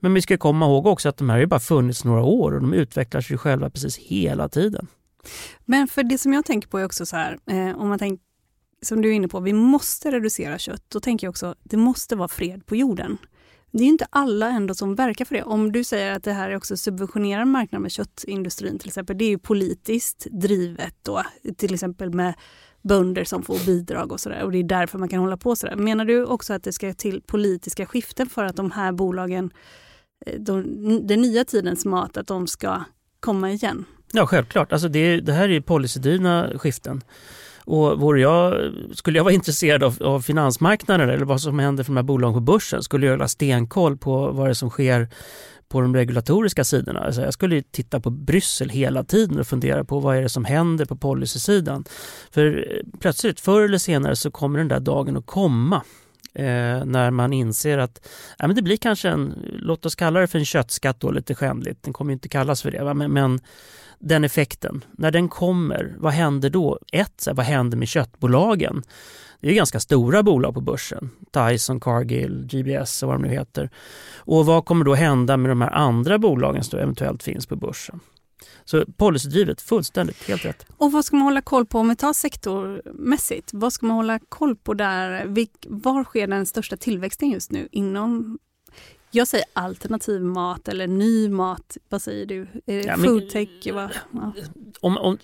[0.01, 2.61] Men vi ska komma ihåg också att de här har bara funnits några år och
[2.61, 4.87] de utvecklar sig själva precis hela tiden.
[5.65, 8.25] Men för det som jag tänker på är också så här, eh, om man tänker
[8.83, 10.85] som du är inne på, vi måste reducera kött.
[10.89, 13.19] Då tänker jag också, det måste vara fred på jorden.
[13.73, 15.43] Det är inte alla ändå som verkar för det.
[15.43, 19.25] Om du säger att det här är också subventionerad marknad med köttindustrin till exempel, det
[19.25, 21.23] är ju politiskt drivet då,
[21.57, 22.35] till exempel med
[22.83, 25.77] bönder som får bidrag och sådär och det är därför man kan hålla på sådär.
[25.77, 29.51] Menar du också att det ska till politiska skiften för att de här bolagen,
[30.27, 30.63] eh, de,
[31.07, 32.85] den nya tidens mat, att de ska
[33.21, 33.85] komma igen?
[34.13, 34.73] Ja, självklart.
[34.73, 37.03] Alltså det, det här är policydrivna skiften.
[37.65, 41.93] Och vore jag, skulle jag vara intresserad av, av finansmarknaden eller vad som händer för
[41.93, 45.09] de här bolagen på börsen skulle jag ha stenkoll på vad det är som sker
[45.73, 47.01] på de regulatoriska sidorna.
[47.01, 50.45] Alltså jag skulle titta på Bryssel hela tiden och fundera på vad är det som
[50.45, 51.85] händer på policysidan.
[52.31, 55.83] För eh, plötsligt, förr eller senare, så kommer den där dagen att komma
[56.35, 58.09] eh, när man inser att
[58.39, 61.35] ja, men det blir kanske en, låt oss kalla det för en köttskatt då, lite
[61.35, 62.95] skändligt, den kommer inte kallas för det, va?
[62.95, 63.41] Men, men
[63.99, 66.79] den effekten, när den kommer, vad händer då?
[66.93, 68.83] Ett, vad händer med köttbolagen?
[69.41, 71.11] Det är ganska stora bolag på börsen.
[71.33, 73.71] Tyson, Cargill, GBS och vad de nu heter.
[74.17, 78.01] Och vad kommer då hända med de här andra bolagen som eventuellt finns på börsen?
[78.65, 80.67] Så policydrivet, fullständigt, helt rätt.
[80.77, 83.51] Och vad ska man hålla koll på om vi tar sektormässigt?
[83.53, 85.27] Vad ska man hålla koll på där?
[85.69, 88.39] Var sker den största tillväxten just nu inom
[89.15, 91.77] jag säger alternativ mat eller ny mat.
[91.89, 92.41] Vad säger du?
[92.41, 93.49] Är det ja, foodtech?
[93.63, 93.91] Ja.
[94.81, 95.19] Om, om,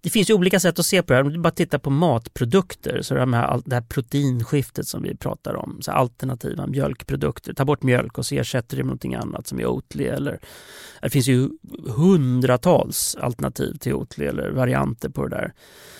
[0.00, 1.24] det finns ju olika sätt att se på det här.
[1.24, 5.54] Om du bara tittar på matprodukter, så de här, det här proteinskiftet som vi pratar
[5.54, 7.52] om, så alternativa mjölkprodukter.
[7.52, 10.04] Ta bort mjölk och så ersätter det med någonting annat som är Oatly.
[10.04, 10.40] Eller,
[11.02, 11.48] det finns ju
[11.96, 15.52] hundratals alternativ till Oatly eller varianter på det där.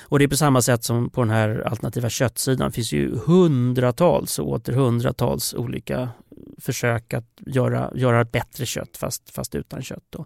[0.09, 2.69] Och det är på samma sätt som på den här alternativa köttsidan.
[2.69, 6.09] Det finns ju hundratals och åter hundratals olika
[6.59, 10.17] försök att göra, göra bättre kött fast, fast utan kött.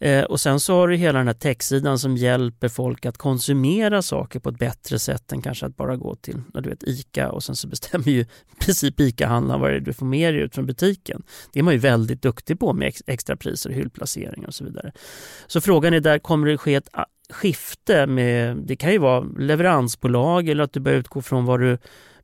[0.00, 4.02] Eh, och sen så har du hela den här techsidan som hjälper folk att konsumera
[4.02, 7.42] saker på ett bättre sätt än kanske att bara gå till du vet, ICA och
[7.42, 8.26] sen så bestämmer ju i
[8.60, 11.22] princip ICA-handlaren vad det är du får med dig ut från butiken.
[11.52, 14.92] Det är man ju väldigt duktig på med ex, extrapriser, hyllplaceringar och så vidare.
[15.46, 19.20] Så frågan är där, kommer det ske ett ah, skifte med, det kan ju vara
[19.38, 21.78] leveransbolag eller att du börjar utgå från vad du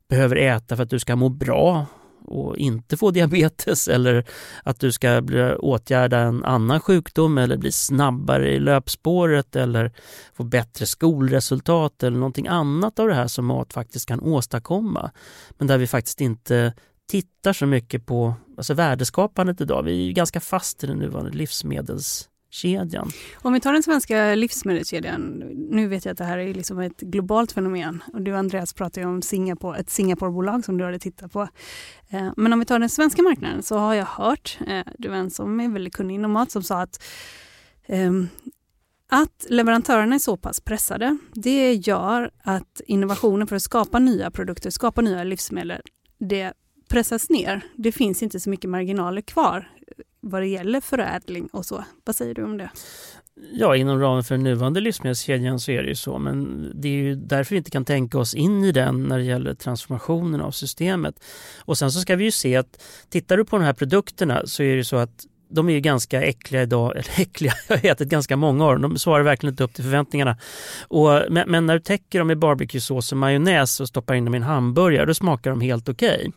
[0.09, 1.85] behöver äta för att du ska må bra
[2.29, 4.25] och inte få diabetes eller
[4.63, 9.91] att du ska bli, åtgärda en annan sjukdom eller bli snabbare i löpspåret eller
[10.33, 15.11] få bättre skolresultat eller någonting annat av det här som mat faktiskt kan åstadkomma.
[15.57, 16.73] Men där vi faktiskt inte
[17.09, 19.83] tittar så mycket på alltså värdeskapandet idag.
[19.83, 23.11] Vi är ganska fast i den nuvarande livsmedels kedjan.
[23.41, 25.21] Om vi tar den svenska livsmedelskedjan,
[25.69, 29.01] nu vet jag att det här är liksom ett globalt fenomen och du Andreas pratar
[29.01, 31.47] ju om Singapore, ett Singaporebolag som du hade tittat på.
[32.09, 35.15] Eh, men om vi tar den svenska marknaden så har jag hört, eh, du är
[35.15, 37.03] en som är väldigt kunnig inom mat, som sa att
[37.87, 38.27] ehm,
[39.11, 44.69] att leverantörerna är så pass pressade, det gör att innovationen för att skapa nya produkter,
[44.69, 45.81] skapa nya livsmedel,
[46.19, 46.53] det
[46.89, 47.61] pressas ner.
[47.75, 49.69] Det finns inte så mycket marginaler kvar
[50.21, 51.83] vad det gäller förädling och så.
[52.05, 52.69] Vad säger du om det?
[53.51, 56.93] Ja, inom ramen för den nuvarande livsmedelskedjan så är det ju så, men det är
[56.93, 60.51] ju därför vi inte kan tänka oss in i den när det gäller transformationen av
[60.51, 61.23] systemet.
[61.59, 64.63] Och sen så ska vi ju se att tittar du på de här produkterna så
[64.63, 68.09] är det så att de är ju ganska äckliga idag, eller äckliga, jag har ätit
[68.09, 70.37] ganska många av dem, de svarar verkligen inte upp till förväntningarna.
[70.87, 74.35] Och, men, men när du täcker dem med barbecuesås och majonnäs och stoppar in dem
[74.35, 76.15] i en hamburgare, då smakar de helt okej.
[76.19, 76.31] Okay.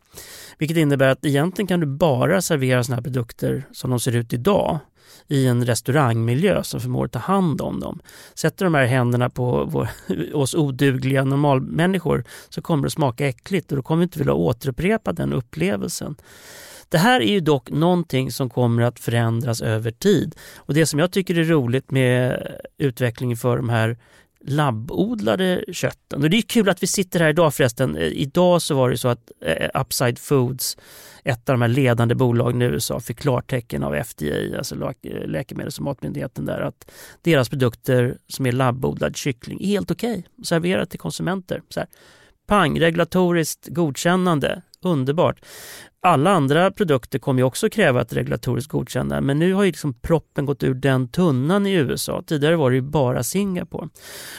[0.59, 4.33] Vilket innebär att egentligen kan du bara servera sådana här produkter som de ser ut
[4.33, 4.81] idag
[5.29, 8.01] i en restaurangmiljö som förmår ta hand om dem.
[8.35, 9.89] Sätter de här händerna på vår,
[10.35, 14.35] oss odugliga normalmänniskor så kommer det att smaka äckligt och då kommer vi inte vilja
[14.35, 16.17] återupprepa den upplevelsen.
[16.93, 20.35] Det här är ju dock någonting som kommer att förändras över tid.
[20.57, 22.47] Och det som jag tycker är roligt med
[22.79, 23.97] utvecklingen för de här
[24.45, 26.23] labbodlade kötten.
[26.23, 27.97] Och det är kul att vi sitter här idag förresten.
[27.97, 30.77] Eh, idag så var det så att eh, Upside Foods,
[31.25, 35.79] ett av de här ledande bolagen i USA, fick klartecken av FDA, alltså eh, läkemedels
[35.79, 36.91] och matmyndigheten där, att
[37.23, 41.63] deras produkter som är labbodlad kyckling är helt okej okay, serverat till konsumenter.
[41.69, 41.89] Så här,
[42.47, 45.41] pang, regulatoriskt godkännande, underbart
[46.05, 49.95] alla andra produkter kommer ju också kräva ett regulatoriskt godkännande men nu har ju liksom
[49.95, 52.23] proppen gått ur den tunnan i USA.
[52.27, 53.89] Tidigare var det ju bara Singapore.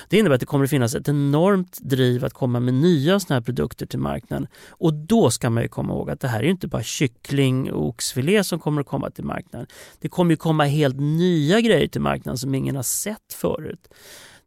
[0.09, 3.39] Det innebär att det kommer att finnas ett enormt driv att komma med nya sådana
[3.39, 4.47] här produkter till marknaden.
[4.69, 7.87] Och då ska man ju komma ihåg att det här är inte bara kyckling och
[7.87, 9.67] oxfilé som kommer att komma till marknaden.
[9.99, 13.87] Det kommer ju komma helt nya grejer till marknaden som ingen har sett förut.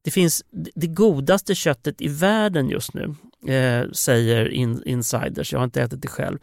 [0.05, 0.43] Det finns
[0.75, 3.15] det godaste köttet i världen just nu,
[3.49, 6.39] eh, säger in, insiders, jag har inte ätit det själv,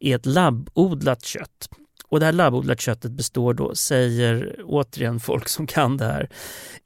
[0.00, 1.68] är ett labbodlat kött.
[2.08, 6.28] Och det här labbodlat köttet består då, säger återigen folk som kan det här,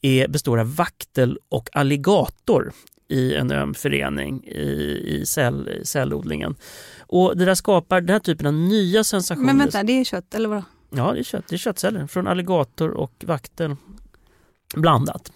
[0.02, 2.72] är, består av vaktel och alligator
[3.08, 6.56] i en öm förening i, i, cell, cellodlingen.
[7.00, 9.46] Och det där skapar den här typen av nya sensationer.
[9.46, 10.62] Men vänta, det är kött eller vadå?
[10.90, 11.44] Ja, det är kött.
[11.48, 13.76] Det är köttceller från alligator och vaktel
[14.74, 15.32] blandat.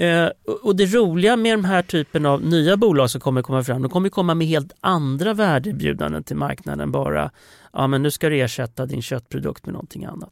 [0.00, 0.28] Eh,
[0.62, 3.90] och det roliga med de här typen av nya bolag som kommer komma fram, de
[3.90, 7.30] kommer komma med helt andra värdeerbjudanden till marknaden bara,
[7.72, 10.30] ja men nu ska du ersätta din köttprodukt med någonting annat.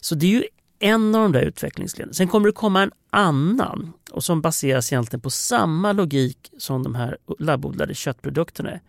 [0.00, 0.44] Så det är ju
[0.78, 2.14] en av de där utvecklingsleden.
[2.14, 6.94] Sen kommer det komma en annan och som baseras egentligen på samma logik som de
[6.94, 8.80] här labbodlade köttprodukterna är.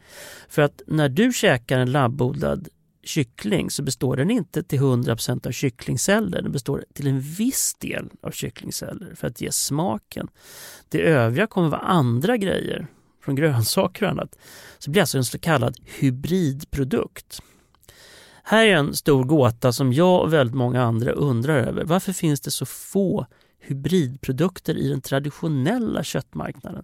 [0.49, 2.67] För att när du käkar en labbodlad
[3.03, 6.41] kyckling så består den inte till 100% av kycklingceller.
[6.41, 10.27] Den består till en viss del av kycklingceller för att ge smaken.
[10.89, 12.87] Det övriga kommer vara andra grejer
[13.23, 14.37] från grönsaker och annat.
[14.77, 17.41] Så det blir alltså en så kallad hybridprodukt.
[18.43, 21.83] Här är en stor gåta som jag och väldigt många andra undrar över.
[21.83, 23.25] Varför finns det så få
[23.59, 26.83] hybridprodukter i den traditionella köttmarknaden?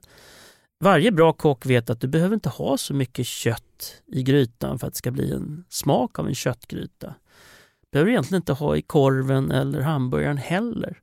[0.79, 4.87] Varje bra kock vet att du behöver inte ha så mycket kött i grytan för
[4.87, 7.07] att det ska bli en smak av en köttgryta.
[7.07, 10.99] Det behöver du egentligen inte ha i korven eller hamburgaren heller.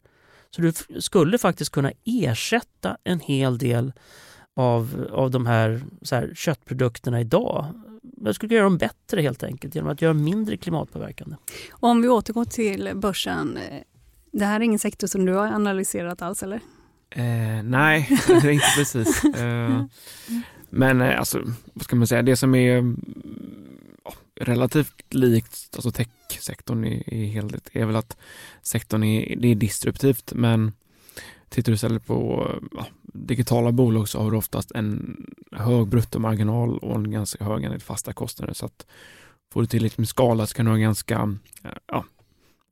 [0.50, 3.92] Så du skulle faktiskt kunna ersätta en hel del
[4.56, 7.74] av, av de här, här köttprodukterna idag
[8.24, 11.36] jag skulle göra dem bättre helt enkelt genom att göra mindre klimatpåverkande.
[11.70, 13.56] Om vi återgår till börsen.
[13.56, 13.82] Eh,
[14.32, 16.60] det här är ingen sektor som du har analyserat alls eller?
[17.14, 19.24] Eh, nej, inte precis.
[19.36, 19.84] Eh,
[20.70, 21.42] men eh, alltså,
[21.72, 22.94] vad ska man säga, det som är
[24.40, 28.16] relativt likt alltså techsektorn i, i helhet är väl att
[28.62, 30.72] sektorn är, det är disruptivt men
[31.48, 35.16] tittar du istället på ja, digitala bolag så har du oftast en
[35.52, 38.86] hög bruttomarginal och en ganska hög andel fasta kostnader så att
[39.52, 41.36] får du tillräckligt med skala så kan du ha ganska
[41.86, 42.04] ja,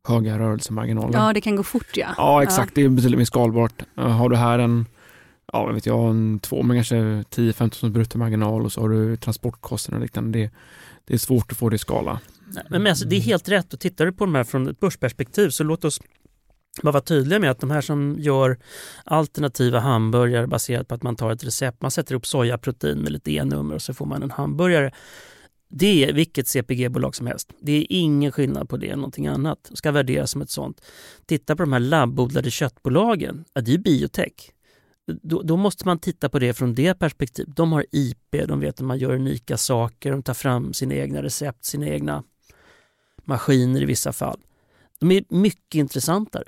[0.08, 1.18] höga rörelsemarginaler.
[1.18, 2.08] Ja, det kan gå fort ja.
[2.16, 2.70] Ja, exakt.
[2.70, 2.72] Ja.
[2.74, 3.82] Det är betydligt mer skalbart.
[3.94, 4.86] Har du här en
[5.52, 10.02] ja, vet jag, en två med kanske 10-15 bruttomarginal och så har du transportkostnader och
[10.02, 10.38] liknande.
[10.38, 10.50] Det,
[11.04, 12.20] det är svårt att få det i skala.
[12.68, 14.80] Men, men alltså, det är helt rätt och tittar du på de här från ett
[14.80, 16.00] börsperspektiv så låt oss
[16.82, 18.58] bara vara tydliga med att de här som gör
[19.04, 23.32] alternativa hamburgare baserat på att man tar ett recept, man sätter upp sojaprotein med lite
[23.32, 24.92] E-nummer och så får man en hamburgare.
[25.72, 27.52] Det är vilket CPG-bolag som helst.
[27.60, 29.66] Det är ingen skillnad på det än någonting annat.
[29.70, 30.80] Det ska värderas som ett sånt.
[31.26, 33.44] Titta på de här labbodlade köttbolagen.
[33.52, 34.50] Ja, det är ju biotech
[35.22, 37.56] då, då, måste man titta på det från det perspektivet.
[37.56, 41.22] De har IP, de vet att man gör unika saker, de tar fram sina egna
[41.22, 42.24] recept, sina egna
[43.24, 44.40] maskiner i vissa fall.
[45.00, 46.44] De är mycket intressantare.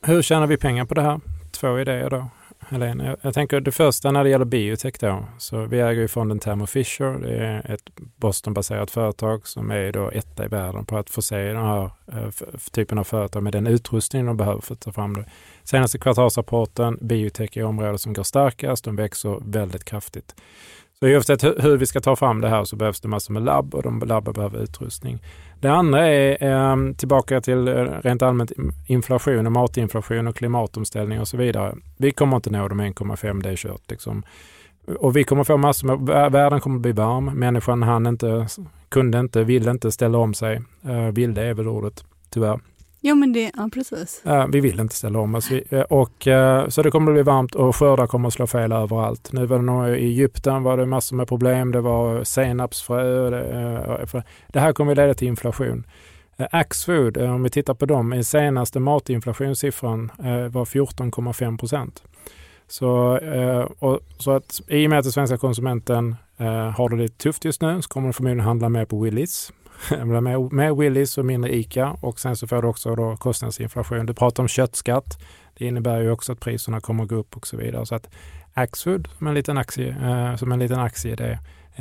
[0.00, 1.20] Hur tjänar vi pengar på det här?
[1.52, 2.30] Två idéer då.
[2.70, 3.06] Helene.
[3.06, 5.24] Jag, jag tänker det första när det gäller biotech då.
[5.38, 7.18] Så vi äger ju fonden Thermo Fisher.
[7.18, 11.56] Det är ett Boston-baserat företag som är då etta i världen på att förse den
[11.56, 12.28] här eh,
[12.70, 15.24] typen av företag med den utrustning de behöver för att ta fram det.
[15.64, 18.84] Senaste kvartalsrapporten, biotech är området som går starkast.
[18.84, 20.34] De växer väldigt kraftigt.
[21.00, 23.74] Så oavsett hur vi ska ta fram det här så behövs det massor med labb
[23.74, 25.18] och de labben behöver utrustning.
[25.60, 28.52] Det andra är ehm, tillbaka till eh, rent allmänt
[28.86, 31.74] inflation och matinflation och klimatomställning och så vidare.
[31.96, 33.90] Vi kommer inte nå de 1,5, det är kört.
[33.90, 34.22] Liksom.
[34.98, 37.24] Och vi kommer få massor med, världen kommer bli varm.
[37.24, 38.46] Människan hann inte,
[38.88, 40.62] kunde inte, ville inte ställa om sig.
[40.84, 42.60] Eh, vilde är väl ordet, tyvärr.
[43.00, 44.26] Ja, men det, ja precis.
[44.26, 45.50] Eh, vi vill inte ställa om oss.
[45.50, 48.46] Vi, eh, och, eh, så det kommer att bli varmt och skördar kommer att slå
[48.46, 49.32] fel överallt.
[49.32, 51.72] Nu var det nog i Egypten var det massor med problem.
[51.72, 53.30] Det var senapsfrö.
[53.30, 55.86] Det, det här kommer att leda till inflation.
[56.50, 60.10] Axfood, om vi tittar på dem, den senaste matinflationssiffran
[60.50, 62.02] var 14,5 procent.
[62.68, 63.18] Så,
[63.78, 66.16] och, så att i och med att den svenska konsumenten
[66.76, 69.52] har det lite tufft just nu så kommer de förmodligen handla mer på Willys
[70.04, 74.06] med, med Willys och mindre ICA och sen så får du också då kostnadsinflation.
[74.06, 75.18] Du pratar om köttskatt.
[75.54, 77.86] Det innebär ju också att priserna kommer att gå upp och så vidare.
[77.86, 78.10] Så att
[78.54, 81.38] Axfood som en liten aktie, eh, som en liten aktieidé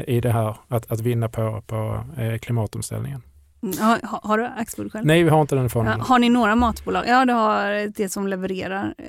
[0.07, 3.21] i det här att, att vinna på, på eh, klimatomställningen.
[3.63, 5.05] Mm, har, har, du Axfood själv?
[5.05, 5.97] Nej, vi har inte den formen.
[5.97, 7.03] Ja, har ni några matbolag?
[7.07, 9.05] Ja, du har det som levererar Eh,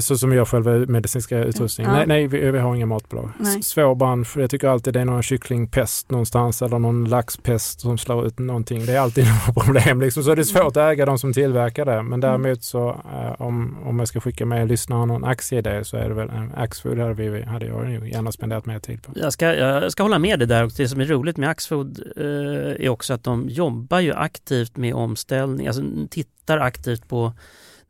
[0.00, 1.86] så som jag själva medicinska utrustning.
[1.86, 1.92] Ja.
[1.92, 3.30] Nej, nej vi, vi, har inga matbolag.
[3.38, 3.62] Nej.
[3.62, 4.36] Svår bransch.
[4.36, 8.86] Jag tycker alltid det är någon kycklingpest någonstans eller någon laxpest som slår ut någonting.
[8.86, 10.00] Det är alltid några problem.
[10.00, 10.22] Liksom.
[10.22, 12.02] Så det är svårt att äga de som tillverkar det.
[12.02, 12.20] Men mm.
[12.20, 16.14] däremot så äh, om, om jag ska skicka med lyssnarna någon aktieidé så är det
[16.14, 19.12] väl en Axfood hade, vi, hade jag gärna spenderat mer tid på.
[19.14, 22.02] Jag ska, jag ska hålla med dig där och det som är roligt med Axfood
[22.16, 22.24] äh,
[22.86, 27.32] är också att de jobbar ju aktivt med omställning, alltså tittar aktivt på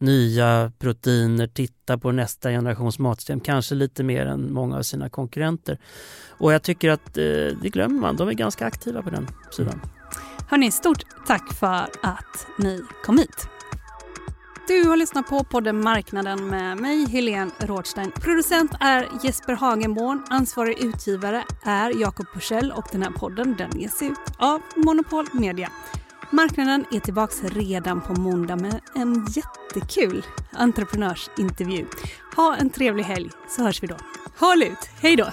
[0.03, 5.79] nya proteiner, titta på nästa generations matsystem, kanske lite mer än många av sina konkurrenter.
[6.29, 7.25] Och jag tycker att eh,
[7.63, 9.75] det glömmer man, de är ganska aktiva på den sidan.
[9.75, 9.89] Mm.
[10.49, 13.49] Hörni, stort tack för att ni kom hit.
[14.69, 18.11] Du har lyssnat på podden Marknaden med mig, Helene Rådstein.
[18.11, 24.03] Producent är Jesper Hagenborn, ansvarig utgivare är Jakob Bursell och den här podden den ges
[24.03, 25.71] ut av Monopol Media.
[26.35, 31.87] Marknaden är tillbaka redan på måndag med en jättekul entreprenörsintervju.
[32.37, 33.97] Ha en trevlig helg så hörs vi då.
[34.39, 35.27] Håll ut, hej då!